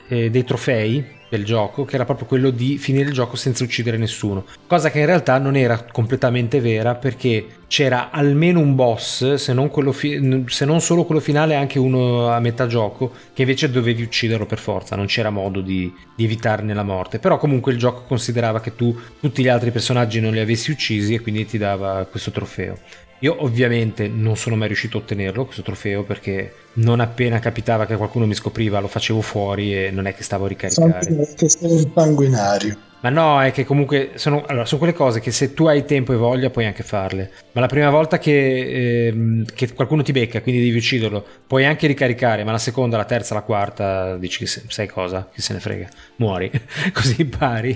[0.07, 3.97] eh, dei trofei del gioco che era proprio quello di finire il gioco senza uccidere
[3.97, 4.45] nessuno.
[4.67, 9.71] Cosa che in realtà non era completamente vera perché c'era almeno un boss se non,
[9.93, 14.45] fi- se non, solo quello finale anche uno a metà gioco che invece dovevi ucciderlo
[14.45, 17.17] per forza non c'era modo di, di evitarne la morte.
[17.17, 21.15] Però comunque il gioco considerava che tu tutti gli altri personaggi non li avessi uccisi
[21.15, 22.77] e quindi ti dava questo trofeo
[23.19, 27.95] io ovviamente non sono mai riuscito a ottenerlo questo trofeo perché non appena capitava che
[27.95, 31.33] qualcuno mi scopriva lo facevo fuori e non è che stavo a ricaricare.
[31.35, 32.77] Che sei un sanguinario.
[33.03, 36.13] Ma no, è che comunque sono, allora, sono, quelle cose che se tu hai tempo
[36.13, 37.31] e voglia puoi anche farle.
[37.51, 41.85] Ma la prima volta che, eh, che, qualcuno ti becca, quindi devi ucciderlo, puoi anche
[41.85, 45.59] ricaricare, ma la seconda, la terza, la quarta, dici che sai cosa, chi se ne
[45.59, 46.49] frega, muori,
[46.93, 47.75] così impari.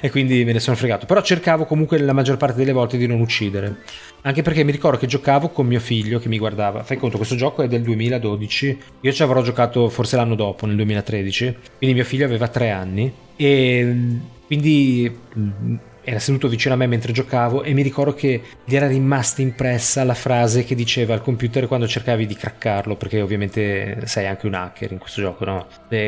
[0.00, 1.04] e quindi me ne sono fregato.
[1.04, 3.76] Però cercavo comunque la maggior parte delle volte di non uccidere.
[4.22, 6.84] Anche perché mi ricordo che giocavo con mio figlio che mi guardava.
[6.84, 8.78] Fai conto, questo gioco è del 2012.
[9.00, 11.56] Io ci avrò giocato forse l'anno dopo, nel 2013.
[11.78, 13.12] Quindi mio figlio aveva tre anni.
[13.34, 13.96] E
[14.46, 18.88] quindi mm, era seduto vicino a me mentre giocavo e mi ricordo che gli era
[18.88, 24.26] rimasta impressa la frase che diceva al computer quando cercavi di craccarlo, perché ovviamente sei
[24.26, 25.66] anche un hacker in questo gioco, no?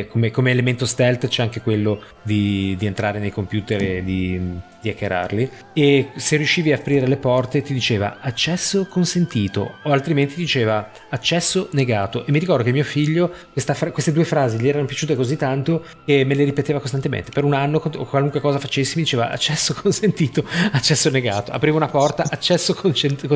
[0.08, 4.40] Come, come, elemento stealth c'è anche quello di, di entrare nei computer e di
[4.84, 10.34] di hackerarli e se riuscivi a aprire le porte ti diceva accesso consentito o altrimenti
[10.36, 12.26] diceva accesso negato.
[12.26, 15.84] E mi ricordo che mio figlio fra- queste due frasi gli erano piaciute così tanto
[16.04, 17.30] che me le ripeteva costantemente.
[17.30, 21.52] Per un anno o qualunque cosa facessi mi diceva accesso consentito accesso negato.
[21.52, 23.26] Aprivo una porta accesso consentito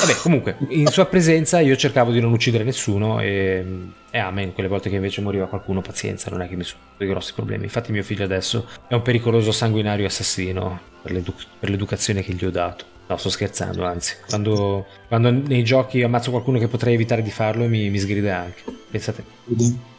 [0.00, 3.64] Vabbè, comunque, in sua presenza io cercavo di non uccidere nessuno e,
[4.10, 7.08] e amen, quelle volte che invece moriva qualcuno, pazienza, non è che mi sono dei
[7.08, 7.64] grossi problemi.
[7.64, 12.44] Infatti mio figlio adesso è un pericoloso sanguinario assassino per, l'edu- per l'educazione che gli
[12.44, 12.94] ho dato.
[13.08, 17.68] No, sto scherzando, anzi, quando, quando, nei giochi ammazzo qualcuno che potrei evitare di farlo
[17.68, 18.62] mi, mi sgrida anche.
[18.90, 19.24] Pensate.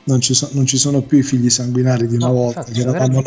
[0.03, 2.79] Non ci, so, non ci, sono più i figli sanguinari di una no, volta, infatti,
[2.79, 3.21] che eravamo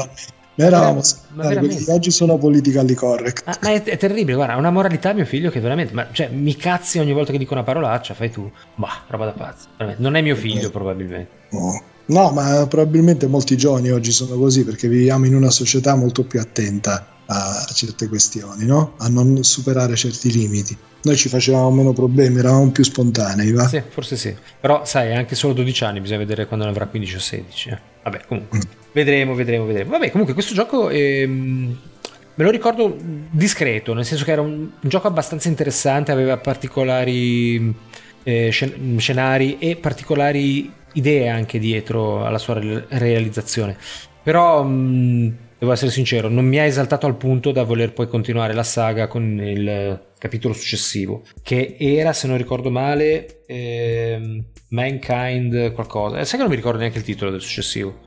[0.68, 0.76] là.
[0.76, 1.02] Eravamo,
[1.34, 3.42] quelli oggi sono politically correct.
[3.46, 6.56] Ah, ma è, è, terribile, guarda, una moralità mio figlio che veramente, ma, cioè, mi
[6.56, 8.50] cazzi ogni volta che dico una parolaccia, fai tu.
[8.74, 9.66] Bah, roba da pazzo.
[9.98, 10.70] Non è mio figlio, eh.
[10.70, 11.38] probabilmente.
[11.50, 11.82] No.
[12.06, 16.40] no, ma probabilmente molti giovani oggi sono così perché viviamo in una società molto più
[16.40, 18.94] attenta a certe questioni, no?
[18.98, 20.76] a non superare certi limiti.
[21.02, 23.66] Noi ci facevamo meno problemi, eravamo più spontanei, va?
[23.68, 24.34] Sì, forse sì.
[24.60, 27.68] Però sai, anche solo 12 anni, bisogna vedere quando ne avrà 15 o 16.
[27.68, 27.78] Eh.
[28.02, 28.62] Vabbè, comunque, mm.
[28.92, 29.90] vedremo, vedremo, vedremo.
[29.90, 31.78] Vabbè, comunque questo gioco ehm,
[32.34, 32.96] me lo ricordo
[33.30, 37.74] discreto, nel senso che era un, un gioco abbastanza interessante, aveva particolari
[38.22, 42.58] eh, scenari e particolari idee anche dietro alla sua
[42.88, 43.76] realizzazione.
[44.22, 44.62] Però...
[44.62, 48.62] Mh, devo essere sincero, non mi ha esaltato al punto da voler poi continuare la
[48.62, 56.18] saga con il capitolo successivo, che era, se non ricordo male, eh, Mankind qualcosa.
[56.18, 58.00] Eh, sai che non mi ricordo neanche il titolo del successivo.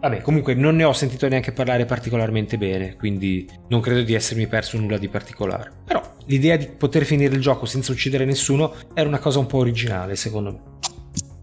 [0.00, 4.46] Vabbè, comunque non ne ho sentito neanche parlare particolarmente bene, quindi non credo di essermi
[4.46, 5.72] perso nulla di particolare.
[5.86, 9.58] Però l'idea di poter finire il gioco senza uccidere nessuno era una cosa un po'
[9.58, 10.52] originale, secondo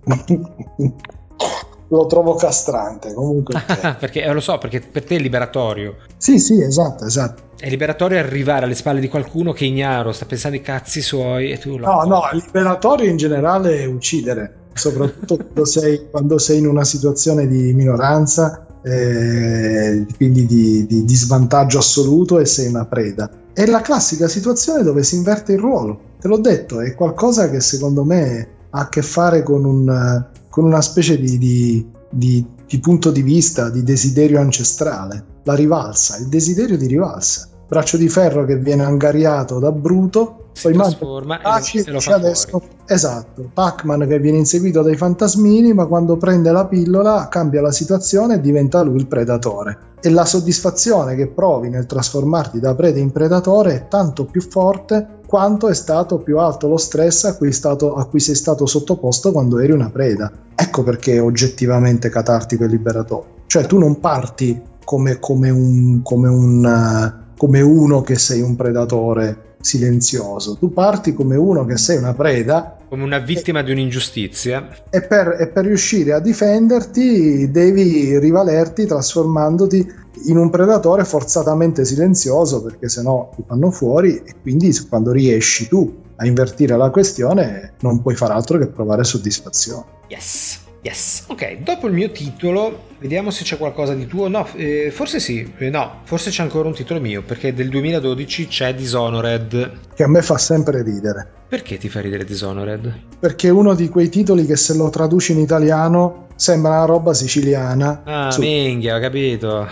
[0.06, 1.02] me.
[1.98, 3.62] lo trovo castrante comunque.
[4.00, 5.98] perché eh, lo so, perché per te è liberatorio.
[6.18, 7.52] Sì, sì, esatto, esatto.
[7.58, 11.58] È liberatorio arrivare alle spalle di qualcuno che ignaro, sta pensando ai cazzi suoi e
[11.58, 11.86] tu lo...
[11.86, 17.48] No, no, liberatorio in generale è uccidere, soprattutto quando, sei, quando sei in una situazione
[17.48, 23.30] di minoranza, eh, quindi di, di, di svantaggio assoluto e sei una preda.
[23.54, 26.12] È la classica situazione dove si inverte il ruolo.
[26.20, 30.66] Te l'ho detto, è qualcosa che secondo me ha a che fare con un con
[30.66, 36.28] una specie di, di, di, di punto di vista, di desiderio ancestrale, la rivalsa, il
[36.28, 37.50] desiderio di rivalsa.
[37.68, 42.04] Braccio di ferro che viene angariato da Bruto, si poi trasforma mangia, e, lo, e
[42.06, 42.62] lo adesso.
[42.86, 48.36] Esatto, Pac-Man che viene inseguito dai fantasmini, ma quando prende la pillola cambia la situazione
[48.36, 49.92] e diventa lui il predatore.
[50.02, 55.22] E la soddisfazione che provi nel trasformarti da preda in predatore è tanto più forte
[55.26, 59.32] quanto è stato più alto lo stress a cui, stato, a cui sei stato sottoposto
[59.32, 60.32] quando eri una preda.
[60.54, 63.32] Ecco perché è oggettivamente catartico e liberatorio.
[63.48, 69.56] Cioè tu non parti come, come, un, come, un, come uno che sei un predatore
[69.64, 72.78] silenzioso, tu parti come uno che sei una preda.
[72.88, 74.68] Come una vittima e, di un'ingiustizia.
[74.90, 82.62] E per, e per riuscire a difenderti devi rivalerti trasformandoti in un predatore forzatamente silenzioso
[82.62, 88.02] perché sennò ti fanno fuori e quindi quando riesci tu a invertire la questione non
[88.02, 89.86] puoi fare altro che provare soddisfazione.
[90.08, 90.63] Yes.
[90.84, 94.28] Yes, ok, dopo il mio titolo, vediamo se c'è qualcosa di tuo.
[94.28, 98.48] No, eh, forse sì, eh, no, forse c'è ancora un titolo mio, perché del 2012
[98.48, 99.72] c'è Dishonored.
[99.96, 101.26] Che a me fa sempre ridere.
[101.48, 102.94] Perché ti fa ridere Dishonored?
[103.18, 107.14] Perché è uno di quei titoli che se lo traduci in italiano sembra una roba
[107.14, 108.02] siciliana.
[108.04, 108.42] Ah, su...
[108.42, 109.68] minchia, ho capito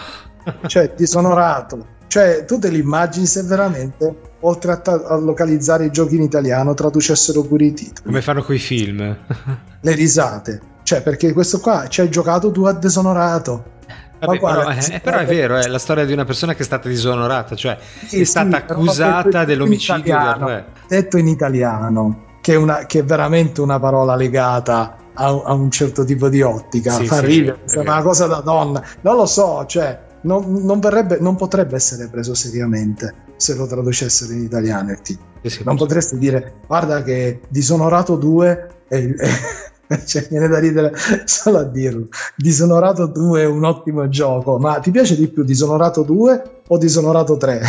[0.67, 1.99] cioè disonorato.
[2.07, 6.23] Cioè, tu te li immagini se veramente, oltre a, ta- a, localizzare i giochi in
[6.23, 8.05] italiano, traducessero pure i titoli.
[8.05, 9.17] Come fanno con i film.
[9.81, 10.61] Le risate.
[10.91, 13.63] Cioè, perché questo qua ci hai giocato tu a Disonorato.
[14.19, 16.89] Vabbè, però, è, però, è, vero, è la storia di una persona che è stata
[16.89, 20.65] disonorata, cioè sì, è stata sì, accusata dell'omicidio italiano, del re.
[20.89, 25.71] Detto in italiano, che è, una, che è veramente una parola legata a, a, un
[25.71, 28.83] certo tipo di ottica, sì, fa ridere, sembra una cosa da donna.
[28.99, 34.33] Non lo so, cioè non, non, verrebbe, non potrebbe essere preso seriamente se lo traducessero
[34.33, 35.29] in italiano il titolo.
[35.63, 39.29] non potresti dire guarda che Disonorato 2 è, è,
[40.05, 40.93] cioè, viene da ridere
[41.25, 42.07] solo a dirlo.
[42.35, 47.35] Disonorato 2 è un ottimo gioco, ma ti piace di più Disonorato 2 o Disonorato
[47.35, 47.61] 3?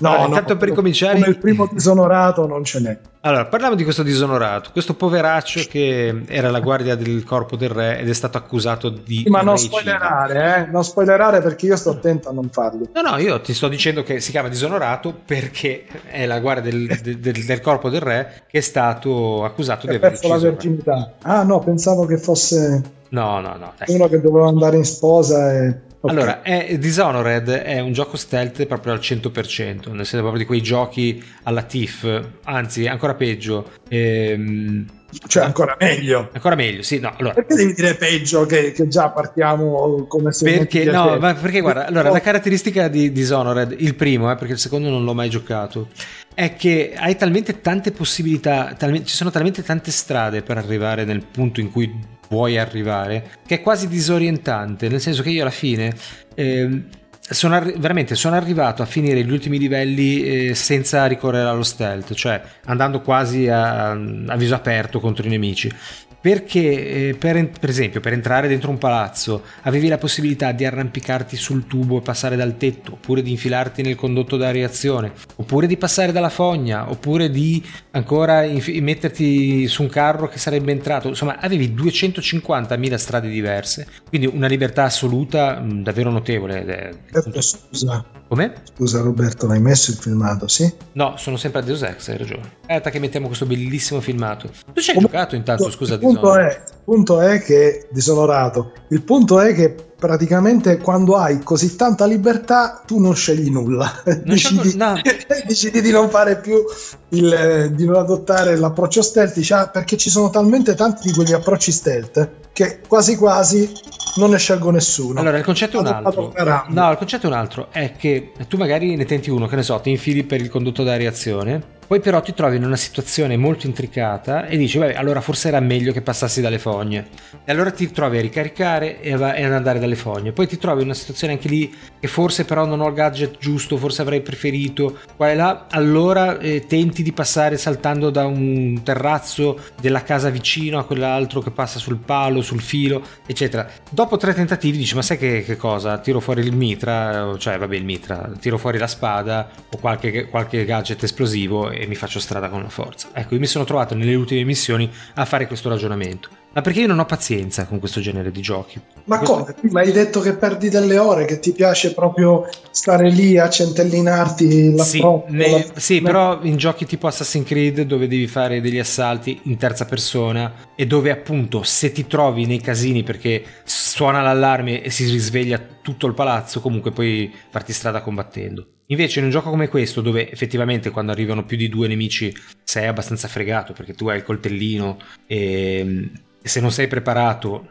[0.00, 1.14] No, allora, no, intanto per cominciare...
[1.14, 2.98] Come il primo disonorato non ce n'è.
[3.20, 7.98] Allora, parliamo di questo disonorato, questo poveraccio che era la guardia del corpo del re
[7.98, 9.22] ed è stato accusato di...
[9.24, 10.70] Sì, ma non spoilerare, eh?
[10.70, 12.88] non spoilerare perché io sto attento a non farlo.
[12.94, 17.18] No, no, io ti sto dicendo che si chiama disonorato perché è la guardia del,
[17.18, 21.12] del, del corpo del re che è stato accusato di aver ucciso la verginità.
[21.22, 22.82] Ah no, pensavo che fosse...
[23.10, 23.74] No, no, no.
[23.76, 23.94] Dai.
[23.94, 25.88] Uno che doveva andare in sposa e...
[26.02, 26.16] Okay.
[26.16, 30.62] Allora, è, Dishonored è un gioco stealth proprio al 100%, nel senso proprio di quei
[30.62, 33.70] giochi alla TIF, anzi ancora peggio.
[33.88, 34.86] Ehm,
[35.26, 39.10] cioè ancora meglio ancora meglio sì no allora perché devi dire peggio che, che già
[39.10, 44.30] partiamo come se perché no ma perché guarda allora la caratteristica di Dishonored il primo
[44.30, 45.88] eh, perché il secondo non l'ho mai giocato
[46.32, 51.24] è che hai talmente tante possibilità talmente, ci sono talmente tante strade per arrivare nel
[51.24, 51.92] punto in cui
[52.30, 55.94] vuoi arrivare, che è quasi disorientante, nel senso che io alla fine
[56.34, 56.82] eh,
[57.20, 62.14] sono arri- veramente sono arrivato a finire gli ultimi livelli eh, senza ricorrere allo stealth,
[62.14, 65.70] cioè andando quasi a, a viso aperto contro i nemici
[66.20, 71.36] perché eh, per, per, esempio per entrare dentro un palazzo avevi la possibilità di arrampicarti
[71.36, 76.12] sul tubo e passare dal tetto oppure di infilarti nel condotto d'areazione oppure di passare
[76.12, 81.74] dalla fogna oppure di ancora inf- metterti su un carro che sarebbe entrato insomma avevi
[81.74, 87.40] 250.000 strade diverse quindi una libertà assoluta mh, davvero notevole è, appunto...
[87.40, 88.52] scusa come?
[88.74, 90.70] scusa Roberto l'hai messo il filmato sì?
[90.92, 94.80] no sono sempre a Deus Ex hai ragione aspetta che mettiamo questo bellissimo filmato tu
[94.80, 95.08] ci hai Come...
[95.08, 98.72] giocato intanto scusa punto, è, il punto è che disonorato.
[98.88, 104.02] Il punto è che praticamente quando hai così tanta libertà tu non scegli nulla.
[104.04, 104.94] Non decidi, no.
[105.46, 106.64] decidi, di non fare più
[107.10, 111.70] il, di non adottare l'approccio stealth ah, perché ci sono talmente tanti di quegli approcci
[111.70, 113.70] stealth che quasi quasi
[114.16, 115.20] non ne scelgo nessuno.
[115.20, 116.32] Allora, il concetto è un altro.
[116.68, 117.68] No, il concetto è un altro.
[117.70, 120.82] È che tu magari ne tenti uno, che ne so, ti infili per il condotto
[120.82, 125.20] da reazione poi però ti trovi in una situazione molto intricata e dici, vabbè, allora
[125.20, 127.08] forse era meglio che passassi dalle fogne.
[127.44, 130.30] E allora ti trovi a ricaricare e, a, e ad andare dalle fogne.
[130.30, 133.38] Poi ti trovi in una situazione anche lì che forse però non ho il gadget
[133.38, 135.66] giusto, forse avrei preferito qua e là.
[135.68, 141.50] Allora eh, tenti di passare saltando da un terrazzo della casa vicino a quell'altro che
[141.50, 143.68] passa sul palo, sul filo, eccetera.
[143.90, 145.98] Dopo tre tentativi dici, ma sai che, che cosa?
[145.98, 150.64] Tiro fuori il mitra, cioè vabbè il mitra, tiro fuori la spada o qualche, qualche
[150.64, 153.08] gadget esplosivo e mi faccio strada con la forza.
[153.14, 156.28] Ecco, io mi sono trovato nelle ultime missioni a fare questo ragionamento.
[156.52, 158.78] Ma perché io non ho pazienza con questo genere di giochi.
[159.04, 159.36] Ma questo...
[159.36, 159.54] come?
[159.70, 164.74] Ma hai detto che perdi delle ore, che ti piace proprio stare lì a centellinarti
[164.74, 165.50] la sì, ne...
[165.50, 165.80] la...
[165.80, 170.52] sì, però in giochi tipo Assassin's Creed dove devi fare degli assalti in terza persona
[170.74, 176.06] e dove appunto se ti trovi nei casini perché suona l'allarme e si risveglia tutto
[176.08, 178.66] il palazzo, comunque puoi farti strada combattendo.
[178.90, 182.86] Invece in un gioco come questo, dove effettivamente quando arrivano più di due nemici sei
[182.86, 186.10] abbastanza fregato perché tu hai il coltellino e
[186.42, 187.68] se non sei preparato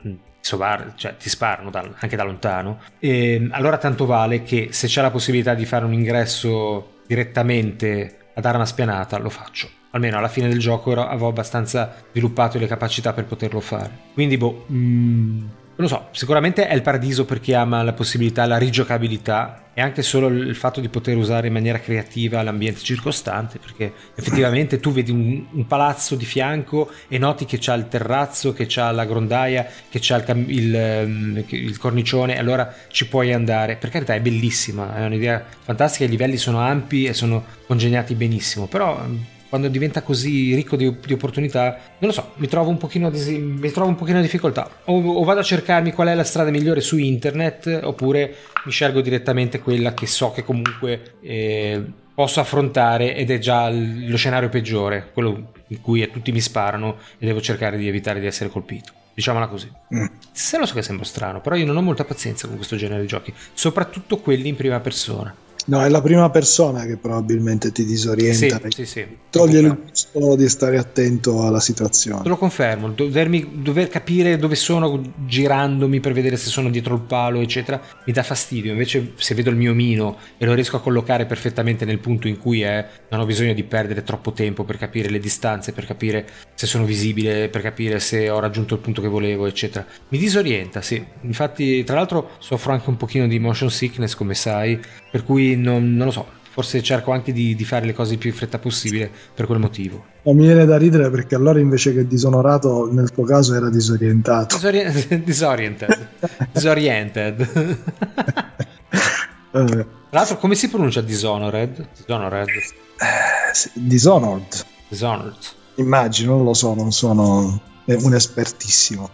[0.95, 5.11] cioè, ti sparano da, anche da lontano, e allora tanto vale che se c'è la
[5.11, 9.69] possibilità di fare un ingresso direttamente ad arma spianata, lo faccio.
[9.91, 13.91] Almeno alla fine del gioco avevo abbastanza sviluppato le capacità per poterlo fare.
[14.13, 15.47] Quindi, boh, mm,
[15.79, 19.79] non lo so, sicuramente è il paradiso per chi ama la possibilità, la rigiocabilità e
[19.79, 24.91] anche solo il fatto di poter usare in maniera creativa l'ambiente circostante, perché effettivamente tu
[24.91, 29.05] vedi un, un palazzo di fianco e noti che c'ha il terrazzo, che c'ha la
[29.05, 33.77] grondaia, che c'ha il, il, ehm, il cornicione, allora ci puoi andare.
[33.77, 38.67] Per carità è bellissima, è un'idea fantastica, i livelli sono ampi e sono congegnati benissimo,
[38.67, 39.01] però
[39.49, 43.37] quando diventa così ricco di, di, opportunità, non lo so, mi trovo un pochino, di,
[43.39, 44.69] mi trovo un pochino in difficoltà.
[44.85, 48.35] O, o, vado a cercarmi qual è la strada migliore su internet, oppure
[48.65, 51.83] mi scelgo direttamente quella che so che comunque eh,
[52.13, 57.25] posso affrontare ed è già lo scenario peggiore, quello in cui tutti mi sparano e
[57.25, 58.91] devo cercare di evitare di essere colpito.
[59.13, 59.69] Diciamola così.
[59.93, 60.05] Mm.
[60.31, 63.01] Se lo so che sembra strano, però io non ho molta pazienza con questo genere
[63.01, 65.35] di giochi, soprattutto quelli in prima persona.
[65.69, 68.59] No, è la prima persona che probabilmente ti disorienta.
[68.69, 69.05] Sì, sì, sì.
[69.29, 72.23] Toglie il gusto di stare attento alla situazione.
[72.23, 77.01] Te lo confermo, dovermi, dover capire dove sono girandomi per vedere se sono dietro il
[77.01, 78.71] palo, eccetera, mi dà fastidio.
[78.71, 82.39] Invece se vedo il mio mino e lo riesco a collocare perfettamente nel punto in
[82.39, 86.27] cui è, non ho bisogno di perdere troppo tempo per capire le distanze, per capire
[86.59, 89.85] se sono visibile, per capire se ho raggiunto il punto che volevo, eccetera.
[90.09, 91.01] Mi disorienta, sì.
[91.21, 94.77] Infatti, tra l'altro, soffro anche un pochino di motion sickness, come sai,
[95.09, 98.31] per cui non, non lo so, forse cerco anche di, di, fare le cose più
[98.31, 100.03] in fretta possibile per quel motivo.
[100.23, 104.55] Ma mi viene da ridere perché allora invece che disonorato nel tuo caso era disorientato.
[104.55, 106.09] Disori- disoriented.
[106.51, 107.77] disoriented.
[109.49, 111.87] Tra l'altro come si pronuncia Dishonored?
[111.95, 112.49] Dishonored.
[112.49, 114.65] Eh, Dishonored.
[114.89, 115.57] Dishonored.
[115.79, 119.09] Immagino, non lo so, non sono un espertissimo.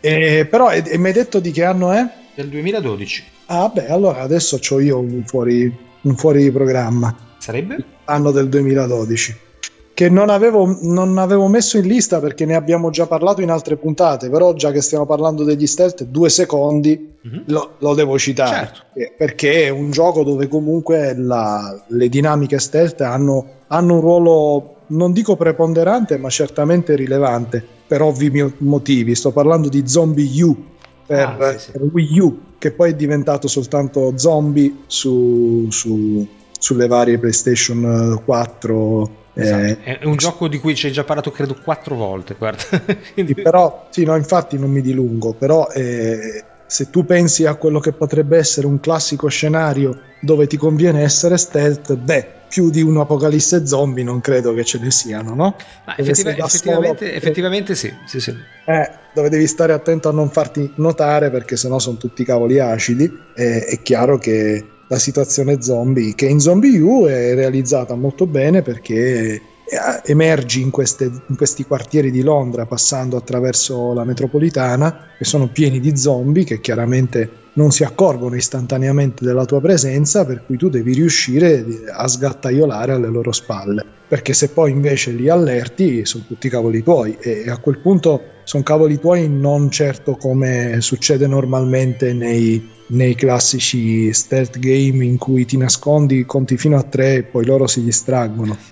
[0.00, 2.04] Eh, però e, e mi hai detto di che anno è?
[2.34, 3.24] Del 2012.
[3.46, 5.72] Ah, beh, allora adesso ho io un fuori,
[6.02, 7.14] un fuori programma.
[7.38, 7.84] Sarebbe?
[8.04, 9.36] Anno del 2012.
[9.94, 13.76] Che non avevo, non avevo messo in lista perché ne abbiamo già parlato in altre
[13.76, 17.42] puntate, però già che stiamo parlando degli stealth, due secondi mm-hmm.
[17.46, 18.66] lo, lo, devo citare.
[18.66, 18.80] Certo.
[18.94, 24.76] Eh, perché è un gioco dove comunque la, le dinamiche stealth hanno, hanno un ruolo,
[24.88, 29.14] non dico preponderante, ma certamente rilevante per ovvi motivi.
[29.14, 30.70] Sto parlando di Zombie U
[31.06, 31.70] per, ah, sì, sì.
[31.72, 36.24] per Wii U che poi è diventato soltanto zombie su, su,
[36.56, 39.10] sulle varie PlayStation 4.
[39.34, 39.62] Eh, esatto.
[39.84, 42.62] Eh, è un gioco di cui ci hai già parlato credo quattro volte, guarda.
[43.14, 43.34] Quindi...
[43.34, 47.92] Però, sì, no, infatti non mi dilungo, però eh, se tu pensi a quello che
[47.92, 53.66] potrebbe essere un classico scenario dove ti conviene essere stealth, beh, più di un apocalisse
[53.66, 55.56] zombie non credo che ce ne siano, no?
[55.86, 58.34] Ma effettiva, effettivamente, solo, effettivamente sì, sì, sì.
[58.66, 63.10] Eh, dove devi stare attento a non farti notare perché sennò sono tutti cavoli acidi.
[63.34, 68.60] E, è chiaro che la situazione zombie, che in Zombie U è realizzata molto bene
[68.60, 69.40] perché
[70.04, 75.80] emergi in, queste, in, questi quartieri di Londra passando attraverso la metropolitana che sono pieni
[75.80, 80.94] di zombie che chiaramente non si accorgono istantaneamente della tua presenza per cui tu devi
[80.94, 83.84] riuscire a sgattaiolare alle loro spalle.
[84.08, 87.16] Perché se poi invece li allerti sono tutti cavoli tuoi.
[87.18, 94.12] E a quel punto sono cavoli tuoi non certo come succede normalmente nei, nei classici
[94.12, 98.56] stealth game in cui ti nascondi, conti fino a tre e poi loro si distraggono.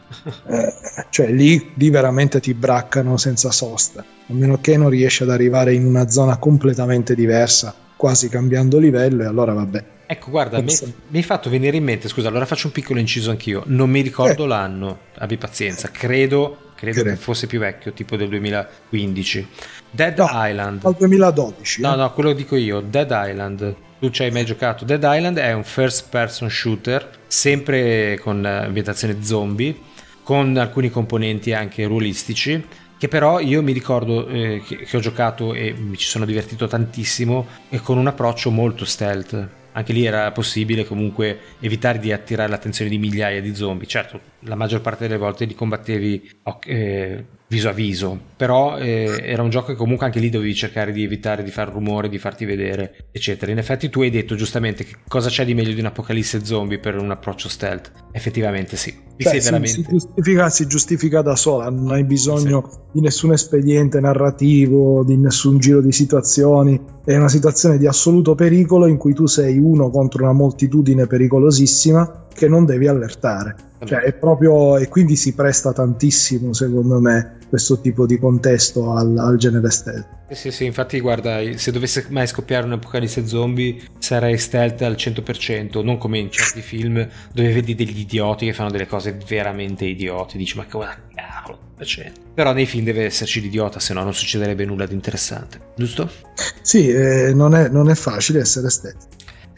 [0.51, 0.75] Eh,
[1.09, 5.73] cioè lì, lì veramente ti braccano senza sosta, a meno che non riesci ad arrivare
[5.73, 9.85] in una zona completamente diversa, quasi cambiando livello e allora vabbè.
[10.07, 10.75] Ecco, guarda, mi,
[11.09, 14.01] mi, hai fatto venire in mente, scusa, allora faccio un piccolo inciso anch'io, non mi
[14.01, 14.49] ricordo eh.
[14.49, 19.49] l'anno, abbi pazienza, credo credo che fosse più vecchio, tipo del 2015.
[19.91, 20.83] Dead no, Island.
[20.83, 21.83] Al 2012.
[21.83, 21.97] No, eh?
[21.97, 23.75] no, quello dico io, Dead Island.
[23.99, 24.87] Tu ci hai mai giocato?
[24.87, 29.77] Dead Island è un first person shooter, sempre con ambientazione zombie,
[30.23, 32.65] con alcuni componenti anche ruolistici,
[33.01, 36.67] che però io mi ricordo eh, che, che ho giocato e mi ci sono divertito
[36.67, 42.51] tantissimo e con un approccio molto stealth anche lì era possibile comunque evitare di attirare
[42.51, 43.87] l'attenzione di migliaia di zombie.
[43.87, 46.31] Certo, la maggior parte delle volte li combattevi
[46.67, 50.93] eh, viso a viso, però eh, era un gioco che comunque anche lì dovevi cercare
[50.93, 53.51] di evitare di fare rumore, di farti vedere, eccetera.
[53.51, 56.79] In effetti tu hai detto giustamente che cosa c'è di meglio di un apocalisse zombie
[56.79, 57.91] per un approccio stealth.
[58.13, 58.95] Effettivamente sì.
[59.17, 59.75] Cioè, si, veramente...
[59.75, 62.79] si, giustifica, si, giustifica, da sola, non hai bisogno sì.
[62.93, 66.81] di nessun espediente narrativo, di nessun giro di situazioni.
[67.05, 72.20] È una situazione di assoluto pericolo in cui tu sei uno contro una moltitudine pericolosissima
[72.41, 73.55] che non devi allertare.
[73.85, 79.19] Cioè, è proprio, e quindi si presta tantissimo, secondo me, questo tipo di contesto al,
[79.19, 80.07] al genere stealth.
[80.31, 85.85] Sì, sì, sì, infatti, guarda, se dovesse mai scoppiare un'apocalisse zombie, sarei stealth al 100%,
[85.85, 90.39] non come in certi film dove vedi degli idioti che fanno delle cose veramente idioti.
[90.39, 90.79] Dici, ma che
[91.15, 91.59] cavolo,
[92.33, 96.11] però nei film deve esserci l'idiota, se no non succederebbe nulla di interessante, giusto?
[96.63, 99.09] Sì, eh, non, è, non è facile essere stealth.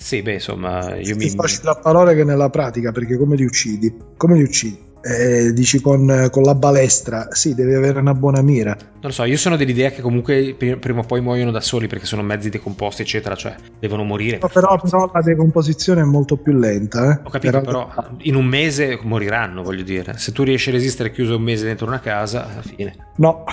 [0.03, 1.27] Sì, beh, insomma, io mi...
[1.27, 3.95] È facile a parole che nella pratica, perché come li uccidi?
[4.17, 4.91] Come li uccidi?
[5.05, 8.77] Eh, dici con, con, la balestra, sì, devi avere una buona mira.
[8.79, 12.05] Non lo so, io sono dell'idea che comunque prima o poi muoiono da soli perché
[12.05, 14.39] sono mezzi decomposti, eccetera, cioè devono morire.
[14.41, 17.13] No, però, però, la decomposizione è molto più lenta.
[17.13, 17.21] Eh?
[17.23, 20.19] Ho capito, però, però in un mese moriranno, voglio dire.
[20.19, 22.95] Se tu riesci a resistere chiuso un mese dentro una casa, alla fine.
[23.17, 23.45] No,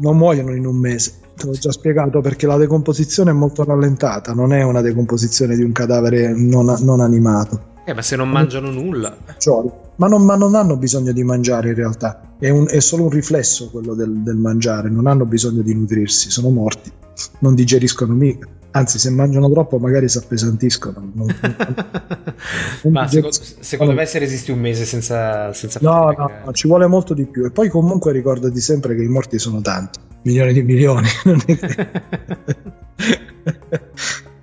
[0.00, 1.21] non muoiono in un mese.
[1.42, 5.64] Te l'ho già spiegato perché la decomposizione è molto rallentata, non è una decomposizione di
[5.64, 7.70] un cadavere non, non animato.
[7.84, 9.16] Eh, ma se non mangiano nulla.
[9.96, 13.10] Ma non, ma non, hanno bisogno di mangiare in realtà, è, un, è solo un
[13.10, 16.92] riflesso quello del, del, mangiare, non hanno bisogno di nutrirsi, sono morti,
[17.40, 18.46] non digeriscono mica.
[18.70, 21.10] Anzi, se mangiano troppo magari si appesantiscono.
[21.12, 21.26] Non
[22.92, 25.52] ma secondo, secondo, me se resisti un mese senza...
[25.52, 27.44] senza no, no, no, ci vuole molto di più.
[27.44, 31.08] E poi comunque ricordati sempre che i morti sono tanti, milioni di milioni.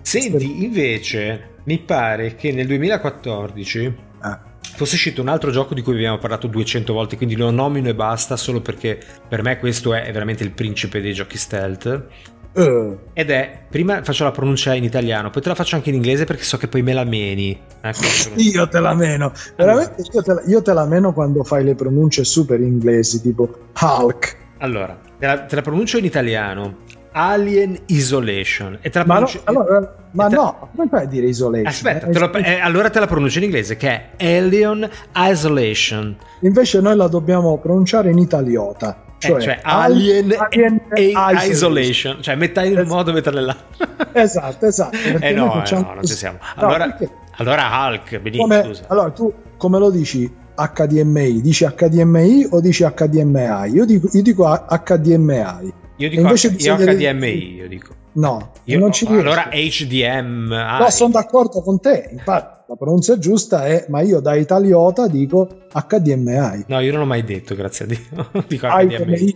[0.01, 4.41] Senti, invece, mi pare che nel 2014 ah.
[4.61, 7.95] fosse uscito un altro gioco di cui abbiamo parlato 200 volte, quindi lo nomino e
[7.95, 12.07] basta, solo perché per me questo è veramente il principe dei giochi stealth.
[12.51, 12.97] Uh.
[13.13, 16.25] Ed è, prima faccio la pronuncia in italiano, poi te la faccio anche in inglese
[16.25, 17.61] perché so che poi me la meni.
[17.79, 18.01] Ecco,
[18.37, 21.75] io te la meno, veramente io te la, io te la meno quando fai le
[21.75, 23.47] pronunce super inglesi, tipo
[23.79, 24.37] Hulk.
[24.59, 26.77] Allora, te la, te la pronuncio in italiano.
[27.11, 28.77] Alien Isolation.
[28.81, 30.35] E te la ma, no, allora, ma te...
[30.35, 31.67] no, come fai a dire Isolation?
[31.67, 36.15] Aspetta, te lo, eh, allora te la pronuncio in inglese che è Alien Isolation.
[36.41, 39.05] Invece noi la dobbiamo pronunciare in italiota.
[39.17, 41.51] Cioè, eh, cioè Alien, Alien Isolation.
[41.51, 42.21] Isolation.
[42.21, 42.95] cioè metà in un esatto.
[42.95, 43.87] modo, metà nell'altro.
[44.13, 44.97] esatto, esatto.
[44.97, 45.81] Eh no, facciamo...
[45.81, 46.37] no, non ci siamo.
[46.55, 46.95] Allora, no,
[47.37, 48.47] allora Hulk, benissimo.
[48.47, 50.31] Come, allora tu come lo dici
[50.67, 51.41] HDMI?
[51.41, 53.71] Dici HDMI o dici HDMI?
[53.71, 55.73] Io dico, io dico HDMI.
[55.97, 57.93] Io dico H- io HDMI, io dico.
[58.11, 60.47] No, io non ci allora HDMI.
[60.79, 62.09] No, sono d'accordo con te.
[62.11, 66.65] Infatti, la pronuncia giusta è, ma io da italiota dico HDMI.
[66.67, 68.43] No, io non l'ho mai detto, grazie a Dio.
[68.47, 69.35] dico HDMI.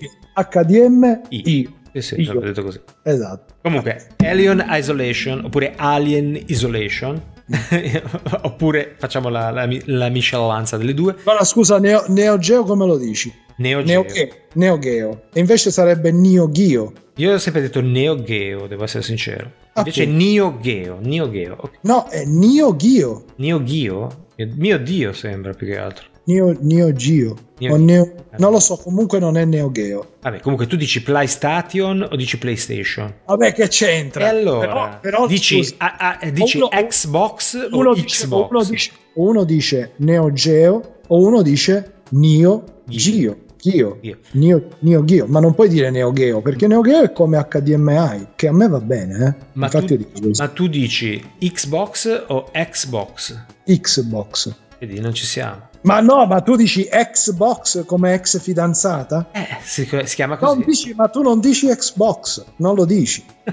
[0.51, 1.81] HDMI.
[1.93, 2.81] Sì, sì, l'ho detto così.
[3.03, 3.53] Esatto.
[3.61, 7.21] Comunque, Alien Isolation oppure Alien Isolation.
[8.43, 11.15] oppure facciamo la, la, la miscelanza delle due.
[11.23, 13.33] Allora, scusa, Neo, Neo Geo come lo dici?
[13.57, 14.03] Neo Geo.
[14.03, 15.21] Neo, Neo Geo.
[15.33, 16.91] E invece sarebbe Neo Geo.
[17.17, 19.51] Io ho sempre detto Neo Geo, devo essere sincero.
[19.75, 20.23] Invece Appunto.
[20.23, 21.55] Neo Geo, Neo Geo.
[21.59, 21.71] ok.
[21.81, 23.25] No, è Neo Geo.
[23.35, 24.21] Neo Geo?
[24.35, 26.07] Mio Dio sembra più che altro.
[26.25, 27.35] Neo, Neo Geo.
[27.59, 27.85] Neo O Geo.
[27.85, 30.13] Neo- non lo so, comunque non è Neo Geo.
[30.21, 33.13] Vabbè, comunque tu dici PlayStation o dici PlayStation?
[33.25, 34.25] Vabbè, che c'entra?
[34.25, 38.49] E allora, Però- però, dici, scusa, ah, ah, dici uno- Xbox o uno dice, Xbox?
[38.49, 43.37] uno, dice, uno dice Neo Geo o uno dice Neo Geo.
[43.63, 43.97] Geo.
[44.01, 44.17] Io.
[44.31, 48.27] Neo, Neo Geo, ma non puoi dire Neo Geo perché Neo Geo è come HDMI,
[48.35, 49.45] che a me va bene, eh.
[49.53, 53.41] Ma infatti tu, ma tu dici Xbox o Xbox?
[53.65, 54.53] Xbox.
[54.79, 55.69] Vedi, non ci siamo.
[55.83, 59.27] Ma no, ma tu dici Xbox come ex fidanzata?
[59.31, 60.65] Eh, si, si chiama Non così.
[60.65, 63.23] dici, ma tu non dici Xbox, non lo dici.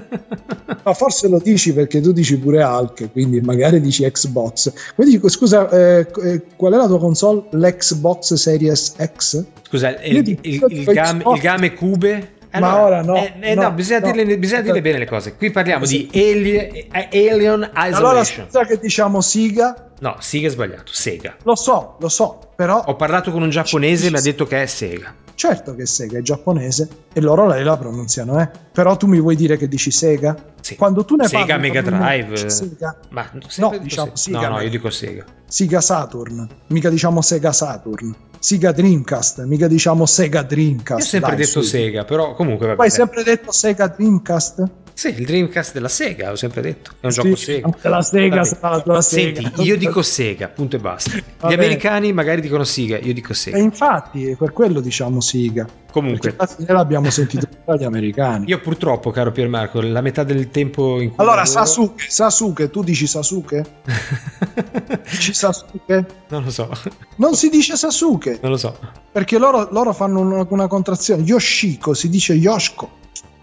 [0.83, 4.71] Ma forse lo dici perché tu dici pure Hulk, quindi magari dici Xbox.
[4.95, 7.43] Quindi dico, scusa, eh, eh, qual è la tua console?
[7.51, 9.43] L'Xbox Series X?
[9.67, 12.39] Scusa, il, il, il, game, il game cube?
[12.59, 14.11] Ma ora no, Eh, eh, no, no, bisogna, no.
[14.11, 15.35] dirle, bisogna dirle bene le cose.
[15.35, 18.45] Qui parliamo di Alien, eh, Alien Allora Isolation.
[18.45, 21.35] scusa che diciamo Siga, No, Sega è sbagliato, Sega.
[21.43, 24.63] lo so, lo so, però Ho parlato con un giapponese e mi ha detto che
[24.63, 25.13] è Sega.
[25.41, 28.47] Certo che Sega è giapponese e loro lei la pronunziano, eh.
[28.71, 30.35] Però tu mi vuoi dire che dici Sega?
[30.61, 30.75] Sì.
[30.75, 32.49] Quando tu ne Sega parli Mega Drive.
[32.51, 34.47] Sega, Ma detto diciamo Sega.
[34.47, 35.25] No, no, io dico Sega.
[35.47, 38.15] Sega Saturn, mica diciamo Sega Saturn.
[38.37, 40.99] Sega Dreamcast, mica diciamo Sega Dreamcast.
[40.99, 41.67] Io ho sempre dai, detto su.
[41.67, 43.03] Sega, però comunque va Poi hai bene.
[43.03, 44.71] sempre detto Sega Dreamcast?
[44.93, 46.91] Sì, il Dreamcast della Sega, ho sempre detto.
[46.99, 47.69] È un Sì, gioco Sega.
[47.89, 49.41] la Sega sarà la Sega.
[49.41, 51.11] Senti, io dico Sega, punto e basta.
[51.15, 51.53] Gli Vabbè.
[51.53, 53.57] americani magari dicono Sega, io dico E Sega.
[53.57, 55.67] infatti, per quello diciamo Siga.
[55.91, 58.45] Comunque, Perché l'abbiamo sentito dagli americani.
[58.47, 62.81] io purtroppo, caro Piermarco, la metà del tempo in cui Allora, lavoro- Sasuke, Sasuke, tu
[62.83, 63.65] dici Sasuke?
[65.09, 66.05] Dici Sasuke?
[66.29, 66.69] non lo so,
[67.17, 68.77] Non si dice Sasuke, non lo so.
[69.11, 71.23] perché loro, loro fanno una, una contrazione.
[71.23, 72.89] Yoshiko si dice Yoshiko.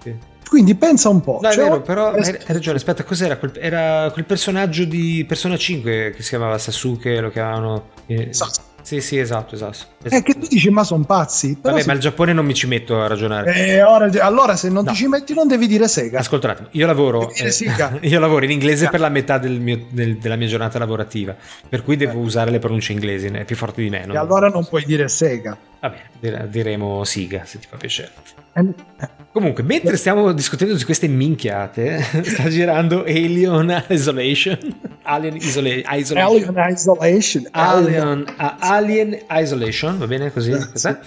[0.02, 0.14] Sì.
[0.48, 1.38] Quindi pensa un po'.
[1.42, 2.76] No, è cioè, vero, però hai eh, hai ragione.
[2.78, 3.36] Aspetta, cos'era?
[3.36, 7.90] Quel, era quel personaggio di Persona 5 che si chiamava Sasuke, lo chiamavano.
[8.06, 8.66] eh, Sasuke.
[8.80, 9.76] sì, sì, esatto, esatto.
[10.02, 11.56] È che tu dici, ma sono pazzi.
[11.60, 13.52] Però Vabbè, se- ma il Giappone non mi ci metto a ragionare.
[13.54, 14.90] Eh, ora- allora, se non No.
[14.92, 16.20] ti ci metti, non devi dire Sega.
[16.20, 17.98] Ascolta un attimo, io lavoro, Devi dire eh, Sega.
[18.00, 18.90] io lavoro in inglese Sega.
[18.90, 21.36] per la metà del mio- del- della mia giornata lavorativa,
[21.68, 22.24] per cui devo Eh.
[22.24, 24.06] usare le pronunce inglesi, è più forte di me.
[24.06, 25.54] E allora non puoi dire Sega.
[25.80, 28.10] Vabbè, dire- diremo Siga se ti fa piacere.
[28.58, 34.58] Eh, Comunque, mentre stiamo discutendo di queste minchiate, sta girando Alien Isolation.
[35.02, 36.56] Alien Isola- Isolation.
[36.56, 37.48] Alien Isolation.
[37.52, 40.50] Alien, Alien Isolation, va bene così?
[40.72, 40.98] Cos'è?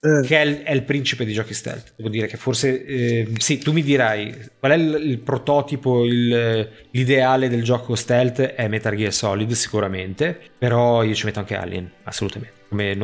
[0.00, 1.94] Eh, Che è il, è il principe dei giochi stealth.
[1.96, 6.68] Devo dire che forse, eh, sì, tu mi dirai qual è il, il prototipo, il-
[6.90, 11.88] l'ideale del gioco stealth è Metal Gear Solid sicuramente, però io ci metto anche Alien,
[12.04, 12.54] assolutamente.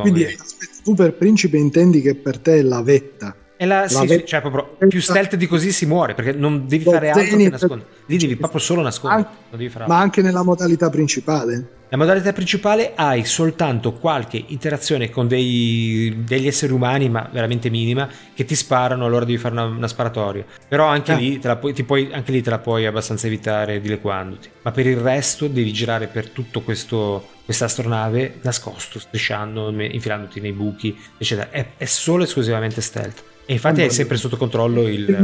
[0.00, 3.36] Quindi aspetta, tu per principe intendi che per te è la vetta.
[3.62, 6.32] E la, sì, La sì, ve- cioè proprio più stealth di così si muore perché
[6.32, 7.88] non devi fare altro che nascondere.
[8.06, 9.28] Lì devi proprio solo nascondere.
[9.52, 11.68] Anche- Ma anche nella modalità principale.
[11.88, 18.08] La modalità principale hai soltanto qualche interazione con dei- degli esseri umani, ma veramente minima,
[18.34, 20.44] che ti sparano, allora devi fare una, una sparatoria.
[20.66, 21.16] Però anche, Ah.
[21.16, 24.48] lì te la puoi, ti puoi- anche lì te la puoi abbastanza evitare dileguandoti.
[24.62, 30.52] Ma per il resto devi girare per tutto questo questa astronave nascosto, strisciando, infilandoti nei
[30.52, 31.50] buchi, eccetera.
[31.50, 33.22] È, è solo e esclusivamente stealth.
[33.52, 35.16] E infatti Mamma sempre sotto controllo il.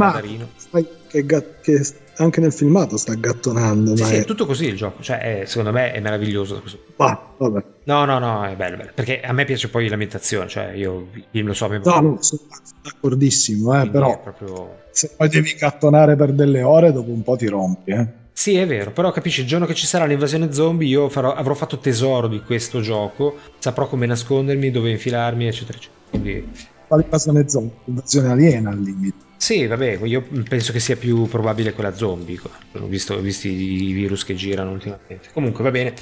[0.57, 1.81] Sai che, gat- che
[2.16, 3.97] anche nel filmato sta gattonando.
[3.97, 5.03] Sì, ma sì, è- è tutto così il gioco.
[5.03, 6.62] Cioè, è- secondo me è meraviglioso.
[6.97, 7.64] Ah, vabbè.
[7.85, 8.91] No, no, no, è bello, bello.
[8.95, 12.16] Perché a me piace poi l'ambientazione, cioè io il film lo so a No, no,
[12.20, 12.41] sono
[12.83, 14.76] d'accordissimo, eh, però è proprio...
[14.91, 17.93] se poi devi gattonare per delle ore, dopo un po' ti rompi.
[17.93, 18.07] Eh.
[18.33, 21.55] Sì, è vero, però capisci, il giorno che ci sarà l'invasione zombie io farò- avrò
[21.55, 25.97] fatto tesoro di questo gioco, saprò come nascondermi, dove infilarmi, eccetera, eccetera.
[26.11, 26.49] Quindi
[26.89, 27.76] Quale invasione zombie?
[27.84, 29.16] Invasione aliena al limite.
[29.36, 32.41] sì, vabbè, io penso che sia più probabile quella zombie,
[32.86, 35.28] visto, ho visto i virus che girano ultimamente.
[35.34, 35.93] Comunque, va bene.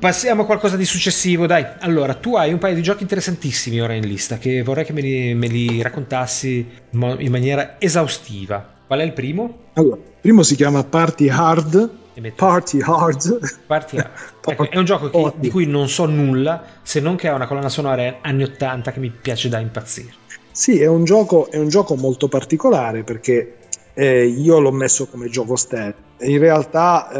[0.00, 1.66] Passiamo a qualcosa di successivo, dai.
[1.80, 5.02] Allora, tu hai un paio di giochi interessantissimi ora in lista che vorrei che me
[5.02, 8.78] li, me li raccontassi in maniera esaustiva.
[8.86, 9.64] Qual è il primo?
[9.74, 11.98] Allora, il primo si chiama Party Hard.
[12.20, 13.58] Metto- Party Hard.
[13.66, 14.10] Parti a-
[14.46, 17.46] Ecco, è un gioco che- di cui non so nulla se non che ha una
[17.46, 20.12] colonna sonora anni 80 che mi piace da impazzire.
[20.52, 23.56] Sì, è un gioco, è un gioco molto particolare perché
[23.94, 25.94] eh, io l'ho messo come gioco stealth.
[26.22, 27.10] In realtà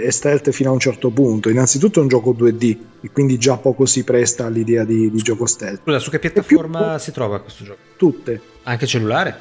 [0.00, 1.48] eh, è stealth fino a un certo punto.
[1.50, 5.46] Innanzitutto è un gioco 2D, e quindi già poco si presta all'idea di, di gioco
[5.46, 5.80] stealth.
[5.82, 7.78] Scusa, su che piattaforma si trova questo gioco?
[7.96, 8.40] Tutte.
[8.64, 9.36] Anche cellulare?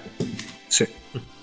[0.67, 0.85] Sì.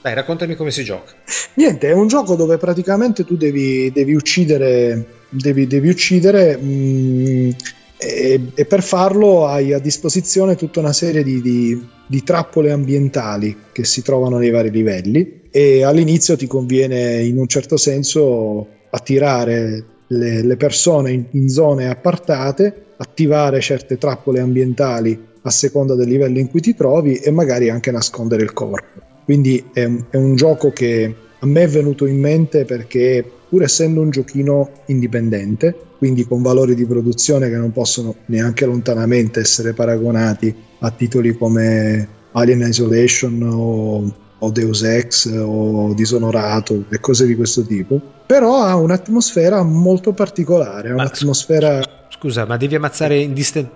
[0.04, 1.14] Dai, raccontami come si gioca.
[1.54, 7.50] Niente, è un gioco dove praticamente tu devi, devi uccidere, devi, devi uccidere mm,
[7.96, 13.56] e, e, per farlo hai a disposizione tutta una serie di, di, di, trappole ambientali
[13.72, 19.84] che si trovano nei vari livelli e all'inizio ti conviene in un certo senso attirare
[20.08, 26.38] le, le persone in, in, zone appartate, attivare certe trappole ambientali a seconda del livello
[26.38, 29.12] in cui ti trovi e magari anche nascondere il corpo.
[29.24, 34.00] Quindi è, è un gioco che a me è venuto in mente perché pur essendo
[34.00, 40.54] un giochino indipendente, quindi con valori di produzione che non possono neanche lontanamente essere paragonati
[40.80, 47.62] a titoli come Alien Isolation o, o Deus Ex o Disonorato e cose di questo
[47.62, 51.80] tipo, però ha un'atmosfera molto particolare, ha un'atmosfera...
[52.24, 53.66] Scusa, ma devi ammazzare indist-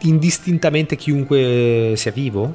[0.00, 2.54] indistintamente chiunque sia vivo?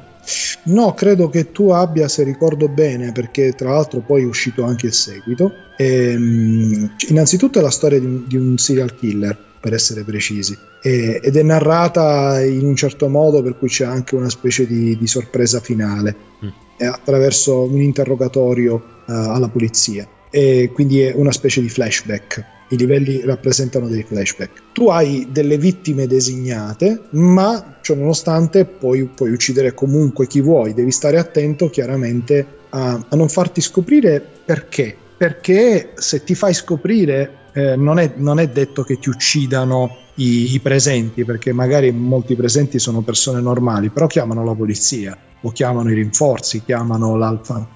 [0.65, 4.85] No, credo che tu abbia, se ricordo bene, perché tra l'altro poi è uscito anche
[4.85, 5.51] il seguito.
[5.75, 11.19] Ehm, innanzitutto è la storia di un, di un serial killer, per essere precisi, e,
[11.19, 15.07] ed è narrata in un certo modo per cui c'è anche una specie di, di
[15.07, 16.87] sorpresa finale, mm.
[16.87, 22.57] attraverso un interrogatorio uh, alla polizia e quindi è una specie di flashback.
[22.69, 24.61] I livelli rappresentano dei flashback.
[24.73, 30.73] Tu hai delle vittime designate, ma ciò nonostante puoi, puoi uccidere comunque chi vuoi.
[30.73, 34.95] Devi stare attento chiaramente a, a non farti scoprire perché.
[35.17, 40.53] Perché se ti fai scoprire eh, non, è, non, è, detto che ti uccidano i,
[40.53, 45.91] i, presenti, perché magari molti presenti sono persone normali, però chiamano la polizia o chiamano
[45.91, 47.67] i rinforzi, chiamano l'alfa,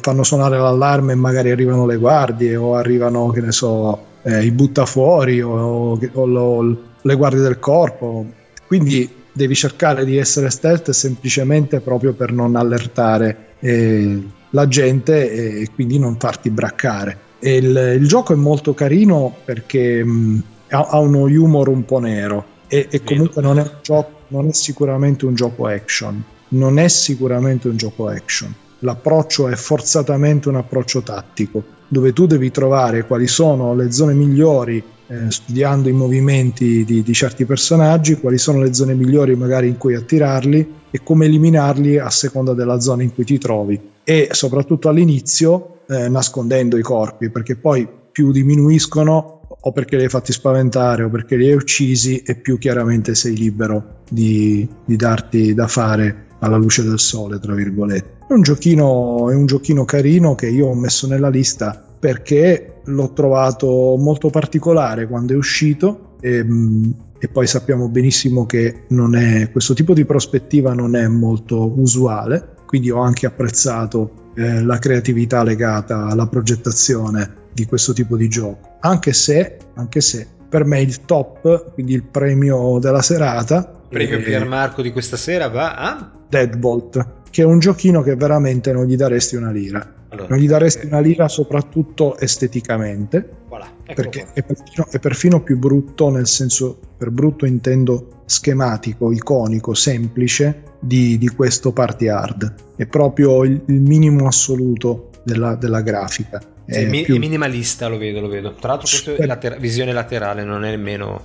[0.00, 4.50] fanno suonare l'allarme e magari arrivano le guardie o arrivano, che ne so, eh, i
[4.50, 8.26] buttafuori o, o, lo, le guardie del corpo.
[8.66, 14.20] Quindi devi cercare di essere stealth semplicemente proprio per non allertare eh,
[14.50, 17.18] la gente e quindi non farti braccare.
[17.38, 22.44] Il, il, gioco è molto carino perché mh, ha, ha, uno humor un po' nero
[22.66, 26.22] e, e comunque non è, gioco, non è sicuramente un gioco action.
[26.48, 32.50] Non è sicuramente un gioco action l'approccio è forzatamente un approccio tattico, dove tu devi
[32.50, 38.38] trovare quali sono le zone migliori eh, studiando i movimenti di, di, certi personaggi, quali
[38.38, 43.02] sono le zone migliori magari in cui attirarli e come eliminarli a seconda della zona
[43.02, 43.80] in cui ti trovi.
[44.02, 50.08] E soprattutto all'inizio eh, nascondendo i corpi perché poi più diminuiscono o perché li hai
[50.08, 55.54] fatti spaventare o perché li hai uccisi e più chiaramente sei libero di, di darti
[55.54, 58.24] da fare alla luce del sole, tra virgolette.
[58.28, 63.12] È un giochino, è un giochino carino che io ho messo nella lista perché l'ho
[63.12, 69.74] trovato molto particolare quando è uscito e, mm, e poi sappiamo benissimo che è, questo
[69.74, 76.06] tipo di prospettiva non è molto usuale, quindi ho anche apprezzato eh, la creatività legata
[76.06, 81.72] alla progettazione di questo tipo di gioco, anche se, anche se per me il top,
[81.72, 87.42] quindi il premio della serata, premio Pier Marco di questa sera va a Deadbolt, che
[87.42, 89.94] è un giochino che veramente non gli daresti una lira.
[90.08, 90.90] Allora, non gli daresti okay.
[90.90, 97.10] una lira soprattutto esteticamente, voilà, perché è perfino, è perfino, più brutto, nel senso, per
[97.10, 102.54] brutto intendo schematico, iconico, semplice di, di questo party hard.
[102.76, 106.40] È proprio il, il minimo assoluto della, della grafica.
[106.68, 107.16] Sì, è, più...
[107.16, 108.54] è, minimalista, lo vedo, lo vedo.
[108.54, 111.24] Tra l'altro, questa è later- visione laterale, non è nemmeno.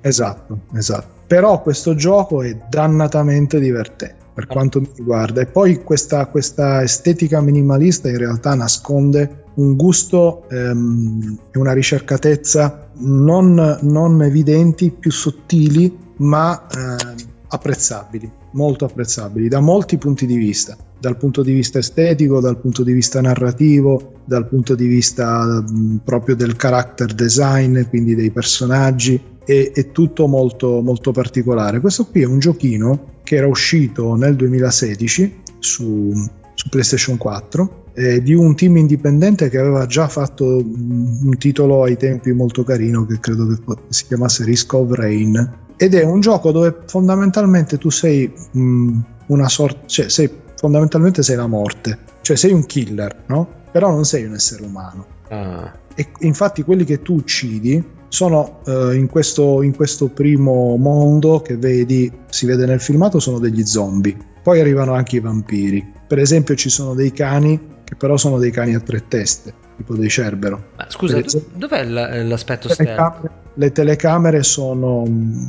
[0.00, 1.17] Esatto, esatto.
[1.28, 5.40] Però questo gioco è dannatamente divertente per quanto mi riguarda.
[5.40, 12.88] E poi questa, questa estetica minimalista in realtà nasconde un gusto ehm, e una ricercatezza
[12.98, 17.14] non, non, evidenti, più sottili, ma eh,
[17.48, 22.84] apprezzabili, molto apprezzabili da molti punti di vista, dal punto di vista estetico, dal punto
[22.84, 29.20] di vista narrativo, dal punto di vista mh, proprio del character design, quindi dei personaggi,
[29.48, 31.80] è, è tutto molto, molto particolare.
[31.80, 36.12] Questo qui è un giochino che era uscito nel 2016 su,
[36.52, 41.96] su PlayStation 4 eh, di un team indipendente che aveva già fatto un titolo ai
[41.96, 43.56] tempi molto carino che credo che
[43.88, 49.48] si chiamasse Risk of Rain ed è un gioco dove fondamentalmente tu sei mh, una
[49.48, 53.48] sorta cioè sei fondamentalmente sei la morte cioè sei un killer no?
[53.72, 55.72] però non sei un essere umano ah.
[55.94, 61.56] e infatti quelli che tu uccidi sono eh, in, questo, in, questo, primo mondo che
[61.56, 64.16] vedi, si vede nel filmato, sono degli zombie.
[64.42, 65.94] Poi arrivano anche i vampiri.
[66.06, 69.94] Per esempio ci sono dei cani che però sono dei cani a tre teste, tipo
[69.94, 70.70] dei cerbero.
[70.76, 73.30] Ma scusa, esempio, dov'è l'aspetto stealth?
[73.54, 75.04] Le telecamere, sono,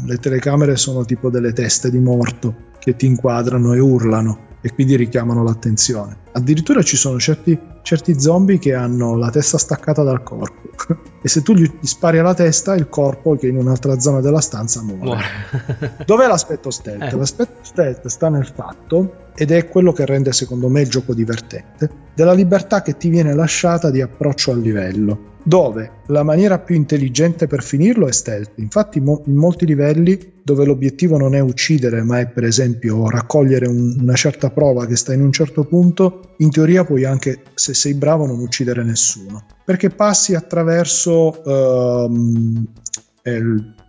[0.05, 4.95] le telecamere sono tipo delle teste di morto che ti inquadrano e urlano e quindi
[4.95, 6.17] richiamano l'attenzione.
[6.31, 10.69] Addirittura ci sono certi, certi zombie che hanno la testa staccata dal corpo
[11.21, 14.41] e se tu gli spari alla testa il corpo che è in un'altra zona della
[14.41, 15.03] stanza muore.
[15.03, 16.03] muore.
[16.05, 17.13] Dov'è l'aspetto stealth?
[17.13, 17.15] Eh.
[17.15, 21.89] L'aspetto stealth sta nel fatto ed è quello che rende secondo me il gioco divertente,
[22.13, 27.47] della libertà che ti viene lasciata di approccio al livello dove la maniera più intelligente
[27.47, 28.51] per finirlo è stealth.
[28.55, 33.67] Infatti mo- in molti livelli dove l'obiettivo non è uccidere, ma è per esempio raccogliere
[33.67, 37.75] un- una certa prova che sta in un certo punto, in teoria puoi anche, se
[37.75, 39.45] sei bravo, non uccidere nessuno.
[39.63, 42.67] Perché passi attraverso ehm,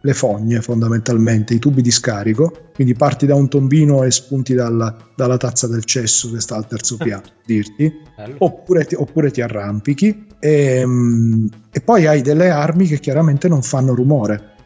[0.02, 4.94] le fogne fondamentalmente, i tubi di scarico, quindi parti da un tombino e spunti dalla,
[5.16, 7.90] dalla tazza del cesso che sta al terzo piano, dirti,
[8.38, 13.62] oppure ti, oppure ti, arrampichi e, ehm, e poi hai delle armi che chiaramente non
[13.62, 14.56] fanno rumore,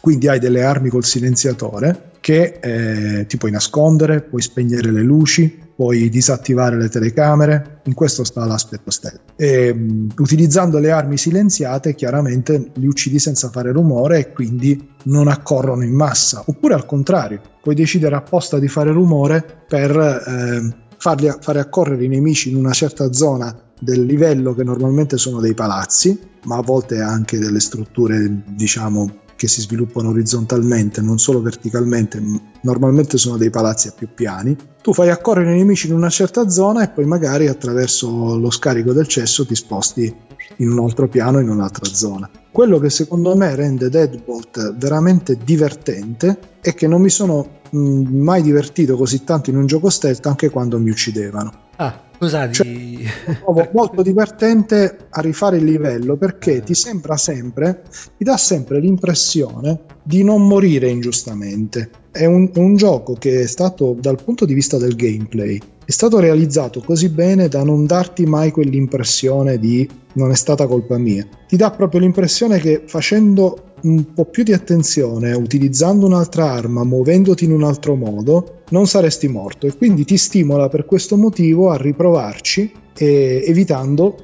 [0.00, 5.68] quindi hai delle armi col silenziatore che eh, ti puoi nascondere, puoi spegnere le luci,
[5.74, 9.20] puoi disattivare le telecamere, in questo sta l'aspetto stealth.
[9.36, 15.28] E, um, utilizzando le armi silenziate chiaramente li uccidi senza fare rumore e quindi non
[15.28, 21.32] accorrono in massa, oppure al contrario, puoi decidere apposta di fare rumore per eh, farli,
[21.40, 26.18] fare accorrere i nemici in una certa zona del livello che normalmente sono dei palazzi,
[26.44, 29.10] ma a volte anche delle strutture diciamo
[29.40, 32.22] che si sviluppano orizzontalmente, non solo verticalmente,
[32.62, 34.56] normalmente sono dei palazzi a più piani.
[34.82, 38.92] Tu fai accorrere i nemici in una certa zona e poi magari attraverso lo scarico
[38.92, 40.14] del cesso ti sposti
[40.56, 42.28] in un altro piano, in un'altra zona.
[42.50, 48.42] Quello che secondo me rende Deadbolt veramente divertente è che non mi sono mh, mai
[48.42, 51.52] divertito così tanto in un gioco stealth anche quando mi uccidevano.
[51.76, 52.08] Ah.
[52.20, 52.52] Scusa, di...
[52.52, 57.82] cioè, trovo molto divertente a rifare il livello perché ti sembra sempre,
[58.18, 61.90] ti dà sempre l'impressione di non morire ingiustamente.
[62.12, 65.90] È un, è un gioco che è stato, dal punto di vista del gameplay, è
[65.90, 71.26] stato realizzato così bene da non darti mai quell'impressione di non è stata colpa mia.
[71.46, 77.44] Ti dà proprio l'impressione che facendo un po' più di attenzione, utilizzando un'altra arma, muovendoti
[77.44, 81.76] in un altro modo, non saresti morto e quindi ti stimola per questo motivo a
[81.76, 84.16] riprovarci evitando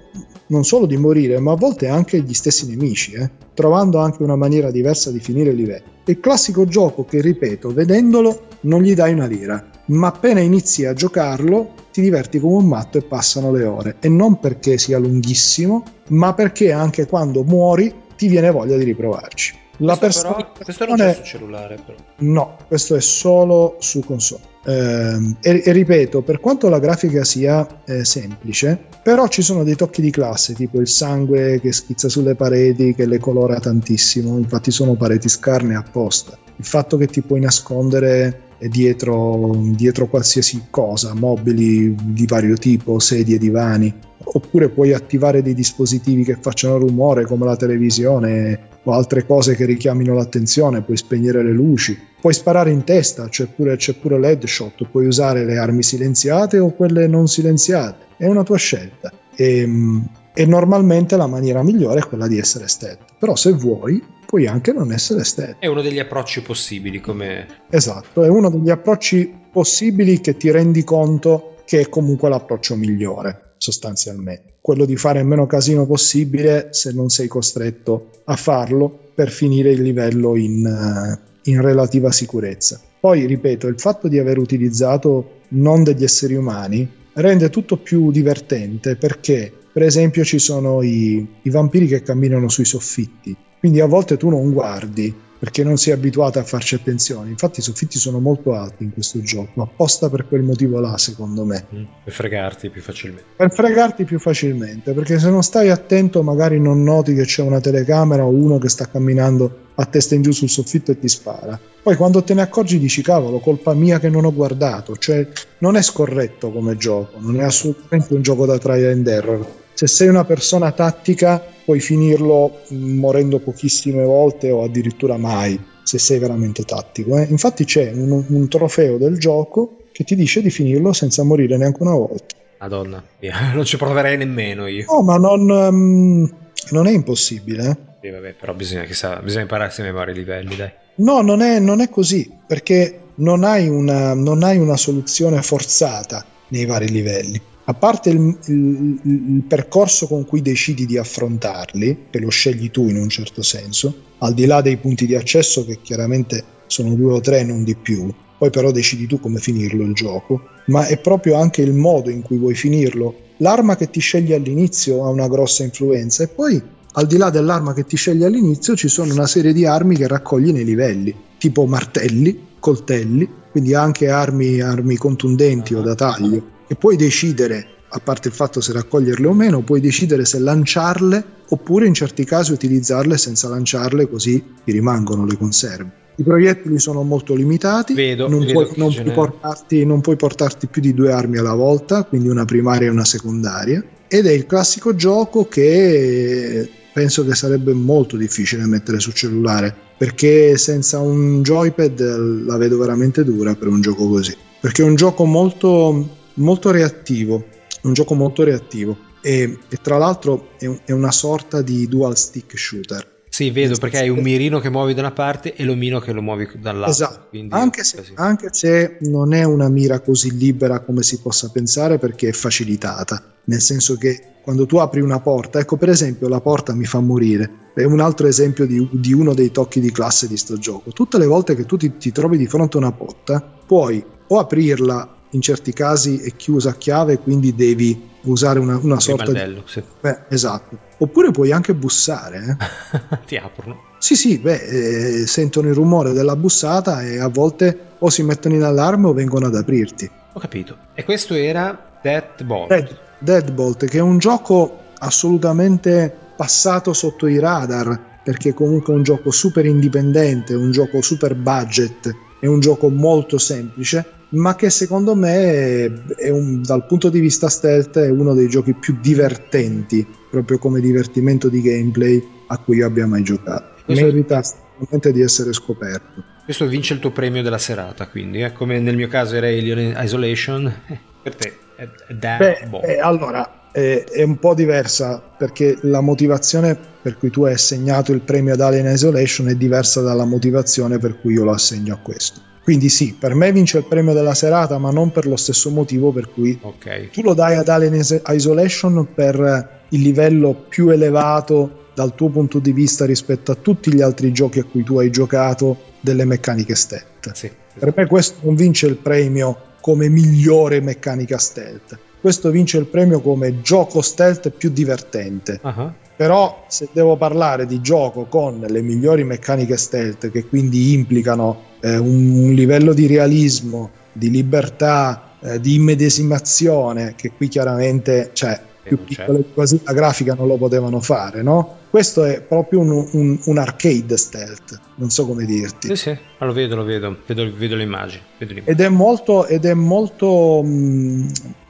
[0.49, 3.31] non solo di morire, ma a volte anche gli stessi nemici, eh?
[3.55, 5.95] trovando anche una maniera diversa di finire il livello.
[6.05, 10.93] Il classico gioco che, ripeto, vedendolo non gli dai una lira, ma appena inizi a
[10.93, 13.97] giocarlo ti diverti come un matto e passano le ore.
[14.01, 19.65] E non perché sia lunghissimo, ma perché anche quando muori ti viene voglia di riprovarci.
[19.79, 21.99] La questo, però, questo non è su cellulare, però.
[22.19, 24.55] No, questo è solo su console.
[24.67, 29.77] Eh, e, e, ripeto, per quanto la grafica sia eh, semplice, però ci sono dei
[29.77, 34.37] tocchi di classe, tipo il sangue che schizza sulle pareti, che le colora tantissimo.
[34.39, 36.37] Infatti, sono pareti scarne apposta.
[36.57, 43.39] Il fatto che ti puoi nascondere dietro, dietro qualsiasi cosa, mobili di vario tipo, sedie,
[43.39, 43.93] divani,
[44.25, 49.65] oppure puoi attivare dei dispositivi che facciano rumore come la televisione o altre cose che
[49.65, 54.89] richiamino l'attenzione, puoi spegnere le luci, puoi sparare in testa, c'è pure, c'è pure l'headshot,
[54.91, 59.13] puoi usare le armi silenziate o quelle non silenziate, è una tua scelta.
[59.35, 64.03] E, ehm, e normalmente la maniera migliore è quella di essere stealth, però se vuoi
[64.27, 65.57] puoi anche non essere stealth.
[65.61, 67.47] È uno degli approcci possibili come...
[67.71, 73.55] Esatto, è uno degli approcci possibili che ti rendi conto che è comunque l'approccio migliore
[73.59, 74.55] sostanzialmente.
[74.61, 79.71] Quello di fare il meno casino possibile se non sei costretto a farlo per finire
[79.71, 82.81] il livello in, eh, in relativa sicurezza.
[83.01, 88.97] Poi, ripeto, il fatto di aver utilizzato non degli esseri umani rende tutto più divertente
[88.97, 93.37] perché, per esempio, ci sono i, i vampiri che camminano sui soffitti.
[93.59, 97.31] Quindi a volte tu non guardi perché non è abituato a farci attenzione.
[97.31, 101.45] Infatti i soffitti sono molto alti in questo gioco, apposta per quel motivo là, secondo
[101.45, 101.67] me.
[101.75, 103.25] Mm, per fregarti più facilmente.
[103.37, 107.61] Per fregarti più facilmente, perché se non stai attento magari non noti che c'è una
[107.61, 111.59] telecamera o uno che sta camminando a testa in giù sul soffitto e ti spara.
[111.83, 115.29] Poi quando te ne accorgi dici cavolo, colpa mia che non ho guardato, cioè
[115.59, 119.87] non è scorretto come gioco, non è assolutamente un gioco da trial and error se
[119.87, 126.63] sei una persona tattica puoi finirlo morendo pochissime volte o addirittura mai se sei veramente
[126.63, 127.19] tattico.
[127.19, 127.27] Eh?
[127.29, 131.83] Infatti c'è un, un, trofeo del gioco che ti dice di finirlo senza morire neanche
[131.83, 132.35] una volta.
[132.59, 133.05] Madonna,
[133.53, 134.87] non ci proverei nemmeno io.
[134.89, 136.35] No, ma non, um,
[136.71, 137.69] non è impossibile.
[137.69, 137.77] Eh?
[138.01, 140.73] Sì, vabbè, però bisogna, chissà, bisogna impararsi a memoria i livelli, dai.
[140.97, 146.25] No, non è, non è così, perché non hai, una, non hai una soluzione forzata
[146.49, 147.39] nei vari livelli
[147.69, 152.89] a parte il, il, il, percorso con cui decidi di affrontarli, che lo scegli tu
[152.89, 157.15] in un certo senso, al di là dei punti di accesso che chiaramente sono due
[157.15, 158.09] o tre, non di più.
[158.39, 162.23] Poi però decidi tu come finirlo il gioco, ma è proprio anche il modo in
[162.23, 163.15] cui vuoi finirlo.
[163.39, 166.63] L'arma che ti scegli all'inizio ha una grossa influenza e poi
[166.93, 170.07] al di là dell'arma che ti scegli all'inizio ci sono una serie di armi che
[170.07, 176.75] raccogli nei livelli, tipo martelli, coltelli, quindi anche armi, armi contundenti o da taglio, e
[176.75, 181.87] puoi decidere a parte il fatto se raccoglierle o meno, puoi decidere se lanciarle oppure
[181.87, 186.05] in certi casi utilizzarle senza lanciarle così ti rimangono le conserve.
[186.17, 190.67] I proiettili sono molto limitati, vedo, non, vedo puoi, non, puoi portarti, non, puoi, portarti,
[190.67, 194.47] più di due armi alla volta, quindi una primaria e una secondaria, ed è il
[194.47, 202.45] classico gioco che penso che sarebbe molto difficile mettere sul cellulare, perché senza un joypad
[202.47, 207.45] la vedo veramente dura per un gioco così, perché è un gioco molto, molto reattivo,
[207.83, 212.17] un gioco molto reattivo e, e tra l'altro è, un, è, una sorta di dual
[212.17, 213.15] stick shooter.
[213.29, 216.23] Sì, vedo perché hai un mirino che muovi da una parte e l'omino che lo
[216.23, 216.91] muovi dall'altra.
[216.91, 221.99] Esatto, anche se, anche se non è una mira così libera come si possa pensare
[221.99, 226.41] perché è facilitata, nel senso che quando tu apri una porta, ecco per esempio la
[226.41, 230.29] porta mi fa morire, è un altro esempio di, di uno dei tocchi di classe
[230.29, 230.93] di sto gioco.
[230.93, 234.39] Tutte le volte che tu ti, ti trovi di fronte a una porta, puoi o
[234.39, 239.63] aprirla in certi casi è chiusa a chiave, quindi devi usare una, una sorta di...
[239.67, 239.83] Sì.
[240.01, 240.79] Beh, esatto.
[240.99, 242.57] Oppure puoi anche bussare.
[242.93, 243.19] Eh?
[243.27, 243.83] Ti aprono.
[243.99, 248.55] Sì, sì, beh, eh, sentono il rumore della bussata e a volte o si mettono
[248.55, 250.11] in allarme o vengono ad aprirti.
[250.33, 250.77] Ho capito.
[250.95, 252.69] E questo era Deadbolt.
[252.69, 259.03] Dead, Deadbolt, che è un gioco assolutamente passato sotto i radar, perché comunque è un
[259.03, 265.15] gioco super indipendente, un gioco super budget, è un gioco molto semplice, ma che secondo
[265.15, 270.59] me è un, dal punto di vista stealth è uno dei giochi più divertenti, proprio
[270.59, 273.75] come divertimento di gameplay a cui io abbia mai giocato.
[273.85, 274.05] Questo...
[274.05, 276.25] Merita assolutamente di essere scoperto.
[276.45, 278.53] Questo vince il tuo premio della serata, quindi, eh?
[278.53, 280.73] come nel mio caso era Alien Isolation,
[281.23, 286.79] per te è, è Beh, eh, allora, è, è, un po' diversa perché la motivazione
[287.03, 291.21] per cui tu hai assegnato il premio ad Alien Isolation è diversa dalla motivazione per
[291.21, 292.41] cui io lo assegno a questo.
[292.63, 296.11] Quindi sì, per me vince il premio della serata, ma non per lo stesso motivo
[296.11, 297.11] per cui okay.
[297.11, 302.73] tu lo dai ad Alien Isolation per il livello più elevato dal tuo punto di
[302.73, 307.31] vista rispetto a tutti gli altri giochi a cui tu hai giocato delle meccaniche stealth.
[307.35, 311.99] Sì, per me questo non vince il premio come migliore meccanica stealth.
[312.27, 315.61] Questo vince il premio come gioco stealth più divertente.
[315.63, 315.93] Uh-huh.
[316.17, 321.97] Però se devo parlare di gioco con le migliori meccaniche stealth che quindi implicano eh,
[321.99, 329.45] un livello di realismo, di libertà, eh, di immedesimazione che qui chiaramente cioè, più piccole
[329.55, 331.77] così la grafica non lo potevano fare, no?
[331.91, 335.87] Questo è proprio un, un, un, arcade stealth, non so come dirti.
[335.87, 338.23] Sì, sì, ah, lo vedo, lo vedo, vedo, vedo le immagini.
[338.39, 341.29] Vedo ed è molto, ed è molto, mh, mm,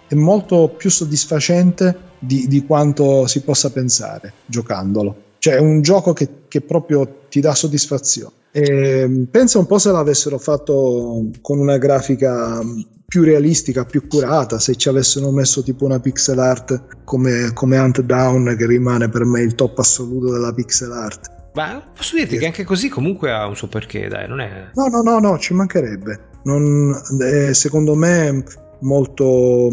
[0.08, 5.24] è molto più soddisfacente di, di quanto si possa pensare giocandolo.
[5.38, 8.32] Cioè è un gioco che, che proprio ti dà soddisfazione.
[8.50, 12.60] E pensa un po' se l'avessero fatto con una grafica
[13.06, 18.00] più realistica, più curata, se ci avessero messo tipo una pixel art come, come Hunt
[18.00, 21.34] Down, che rimane per me il top assoluto della pixel art.
[21.54, 24.70] Ma posso dirti che anche così comunque ha un suo perché, dai, non è...
[24.74, 26.20] No, no, no, no, ci mancherebbe.
[26.44, 28.44] Non, è, secondo me
[28.80, 29.70] molto,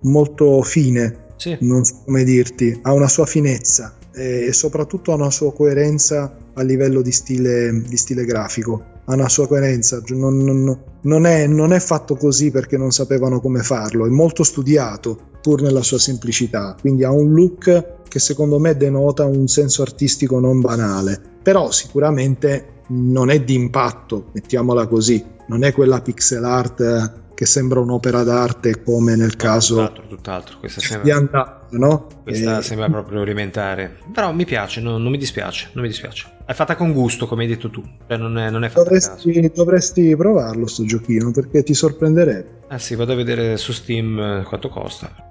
[0.00, 1.56] molto fine, sì.
[1.60, 6.62] non so come dirti, ha una sua finezza e soprattutto ha una sua coerenza a
[6.62, 8.94] livello di stile, di stile grafico.
[9.04, 13.40] Ha una sua coerenza, non, non, non, è, non, è, fatto così perché non sapevano
[13.40, 18.58] come farlo, è molto studiato pur nella sua semplicità, quindi ha un look che secondo
[18.58, 25.24] me denota un senso artistico non banale, però sicuramente non è di impatto, mettiamola così,
[25.46, 30.58] non è quella pixel art che sembra un'opera d'arte come nel caso tutt'altro, tutt'altro.
[30.58, 32.06] Questa sembra, di Andata, no?
[32.22, 32.62] Questa e...
[32.62, 36.32] sembra proprio alimentare però mi piace, no, non mi dispiace non mi dispiace.
[36.46, 37.82] È fatta con gusto come hai detto tu.
[38.08, 42.60] Cioè non, è, non è fatta dovresti, dovresti provarlo sto giochino perché ti sorprenderebbe.
[42.68, 45.30] Ah sì vado a vedere su Steam eh, quanto costa.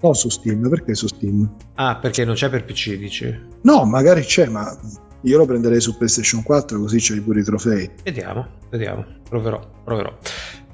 [0.00, 1.48] No su Steam perché su Steam?
[1.74, 3.32] Ah perché non c'è per PC dici?
[3.62, 4.76] No magari c'è ma
[5.20, 7.88] io lo prenderei su PlayStation 4 così c'hai pure i trofei.
[8.02, 9.04] Vediamo vediamo.
[9.28, 10.18] Proverò proverò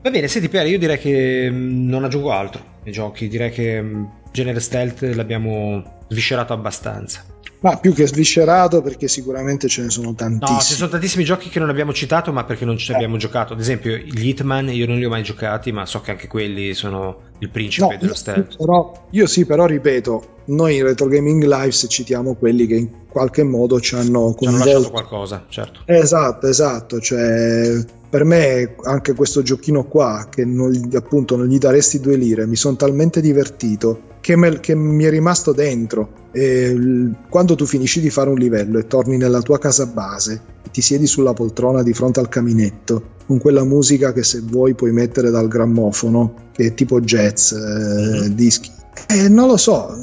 [0.02, 3.82] Va bene, senti Pier, io direi che mm, non aggiungo altro ai giochi, direi che
[3.82, 7.22] mm, genere stealth l'abbiamo sviscerato abbastanza.
[7.60, 10.56] Ma più che sviscerato perché sicuramente ce ne sono tantissimi.
[10.56, 13.52] No, ci sono tantissimi giochi che non abbiamo citato ma perché non ci abbiamo giocato.
[13.52, 16.72] Ad esempio gli Hitman io non li ho mai giocati ma so che anche quelli
[16.72, 18.56] sono il principe no, dello stealth.
[18.56, 23.42] Però, io sì, però ripeto, noi in Retro Gaming Lives citiamo quelli che in qualche
[23.42, 24.44] modo ci hanno coinvolto.
[24.44, 25.80] Ci hanno lasciato qualcosa, certo.
[25.84, 32.00] Esatto, esatto, cioè per me anche questo giochino qua, che non, appunto non gli daresti
[32.00, 36.28] due lire, mi sono talmente divertito che, me, che, mi è rimasto dentro.
[36.32, 36.76] E
[37.28, 40.40] quando tu finisci di fare un livello e torni nella tua casa base,
[40.72, 44.90] ti siedi sulla poltrona di fronte al caminetto, con quella musica che se vuoi puoi
[44.90, 48.70] mettere dal grammofono, che è tipo jazz, eh, dischi.
[49.08, 49.96] E non lo so,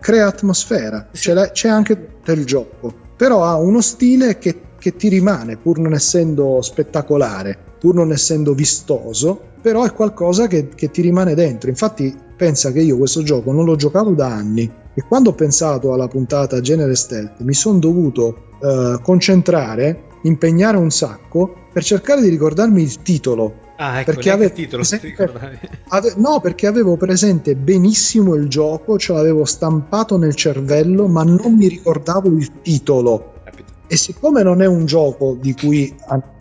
[0.00, 5.58] crea atmosfera, c'è, c'è anche del gioco, però ha uno stile che, che ti rimane,
[5.58, 11.34] pur non essendo spettacolare, pur non essendo vistoso, però è qualcosa che, che, ti rimane
[11.34, 11.68] dentro.
[11.68, 15.92] Infatti, pensa che io questo gioco non l'ho giocato da anni e quando ho pensato
[15.92, 22.28] alla puntata Genere Stealth mi sono dovuto eh, concentrare, impegnare un sacco per cercare di
[22.28, 23.68] ricordarmi il titolo.
[23.76, 25.30] Ah, ecco, perché avevo il titolo presente,
[25.88, 31.54] ave, no, perché avevo presente benissimo il gioco, ce l'avevo stampato nel cervello, ma non
[31.54, 33.39] mi ricordavo il titolo.
[33.92, 35.92] E siccome non è un gioco di cui,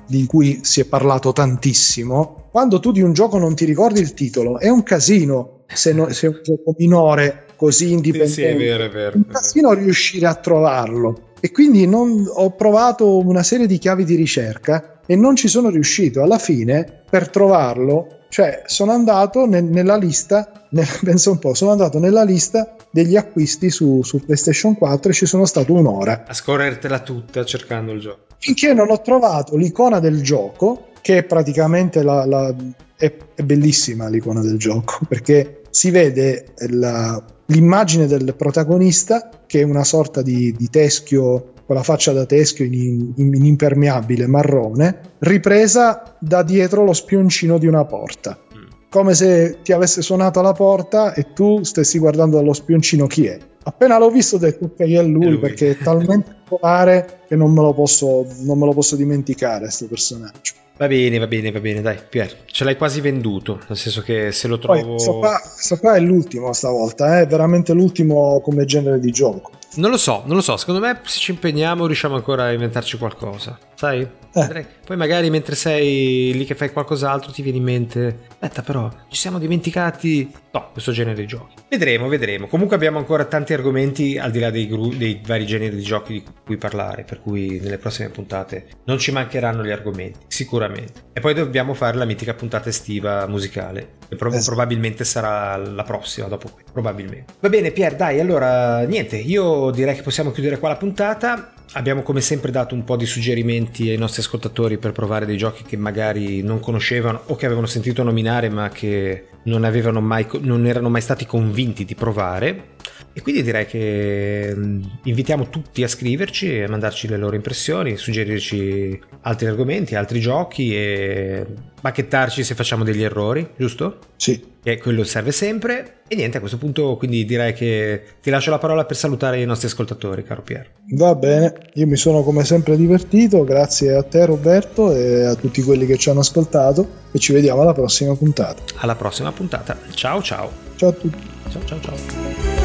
[0.05, 4.13] di cui si è parlato tantissimo, quando tu di un gioco non ti ricordi il
[4.13, 8.33] titolo, è un casino se, no, se è un gioco minore così indipendente.
[8.33, 9.13] Sì, sì, è vero, è vero.
[9.13, 11.31] È un casino riuscire a trovarlo.
[11.39, 15.69] E quindi non, ho provato una serie di chiavi di ricerca e non ci sono
[15.69, 16.21] riuscito.
[16.21, 21.71] Alla fine, per trovarlo, cioè sono andato nel, nella lista, nel, penso un po', sono
[21.71, 26.25] andato nella lista degli acquisti su, su, PlayStation 4 e ci sono stato un'ora.
[26.27, 28.27] A scorrertela tutta cercando il gioco.
[28.37, 32.55] Finché non ho trovato l'icona del gioco, che è praticamente la, la
[32.95, 39.63] è, è, bellissima l'icona del gioco, perché si vede la, l'immagine del protagonista che è
[39.63, 45.01] una sorta di, di teschio con la faccia da teschio in, in, in, impermeabile marrone,
[45.19, 48.39] ripresa da dietro lo spioncino di una porta.
[48.57, 48.63] Mm.
[48.89, 53.37] Come se ti avesse suonato alla porta e tu stessi guardando dallo spioncino chi è.
[53.61, 55.37] Appena l'ho visto ho detto ok è lui, è lui.
[55.37, 59.85] perché è talmente popolare che non me lo posso, non me lo posso dimenticare questo
[59.85, 60.53] personaggio.
[60.75, 64.31] Va bene, va bene, va bene, dai, Pier, ce l'hai quasi venduto, nel senso che
[64.31, 64.79] se lo trovo...
[64.79, 69.51] Poi, questo, qua, questo qua è l'ultimo stavolta, è veramente l'ultimo come genere di gioco.
[69.75, 72.97] Non lo so, non lo so, secondo me se ci impegniamo riusciamo ancora a inventarci
[72.97, 74.07] qualcosa, sai?
[74.31, 74.65] Eh.
[74.85, 79.17] Poi magari mentre sei lì che fai qualcos'altro ti viene in mente, aspetta però, ci
[79.17, 81.55] siamo dimenticati, no, questo genere di giochi.
[81.69, 82.47] Vedremo, vedremo.
[82.47, 86.13] Comunque abbiamo ancora tanti argomenti al di là dei, gru- dei vari generi di giochi
[86.13, 91.07] di cui parlare, per cui nelle prossime puntate non ci mancheranno gli argomenti, sicuramente.
[91.13, 94.45] E poi dobbiamo fare la mitica puntata estiva musicale, che pro- esatto.
[94.45, 97.33] probabilmente sarà la prossima dopo qui, probabilmente.
[97.39, 101.53] Va bene Pier, dai, allora niente, io direi che possiamo chiudere qua la puntata.
[101.73, 105.63] Abbiamo come sempre dato un po' di suggerimenti ai nostri ascoltatori per provare dei giochi
[105.63, 109.61] che magari non conoscevano o che avevano sentito nominare ma che non,
[110.03, 112.77] mai, non erano mai stati convinti di provare.
[113.13, 117.97] E quindi direi che mm, invitiamo tutti a scriverci e a mandarci le loro impressioni,
[117.97, 121.45] suggerirci altri argomenti, altri giochi e
[121.81, 123.97] bacchettarci se facciamo degli errori, giusto?
[124.15, 124.57] Sì.
[124.61, 126.01] Che quello serve sempre.
[126.07, 129.45] E niente, a questo punto quindi direi che ti lascio la parola per salutare i
[129.45, 130.69] nostri ascoltatori, caro Pier.
[130.95, 135.61] Va bene, io mi sono come sempre divertito, grazie a te Roberto e a tutti
[135.61, 138.61] quelli che ci hanno ascoltato e ci vediamo alla prossima puntata.
[138.77, 140.51] Alla prossima puntata, ciao ciao.
[140.75, 141.27] Ciao a tutti.
[141.49, 142.58] Ciao ciao ciao.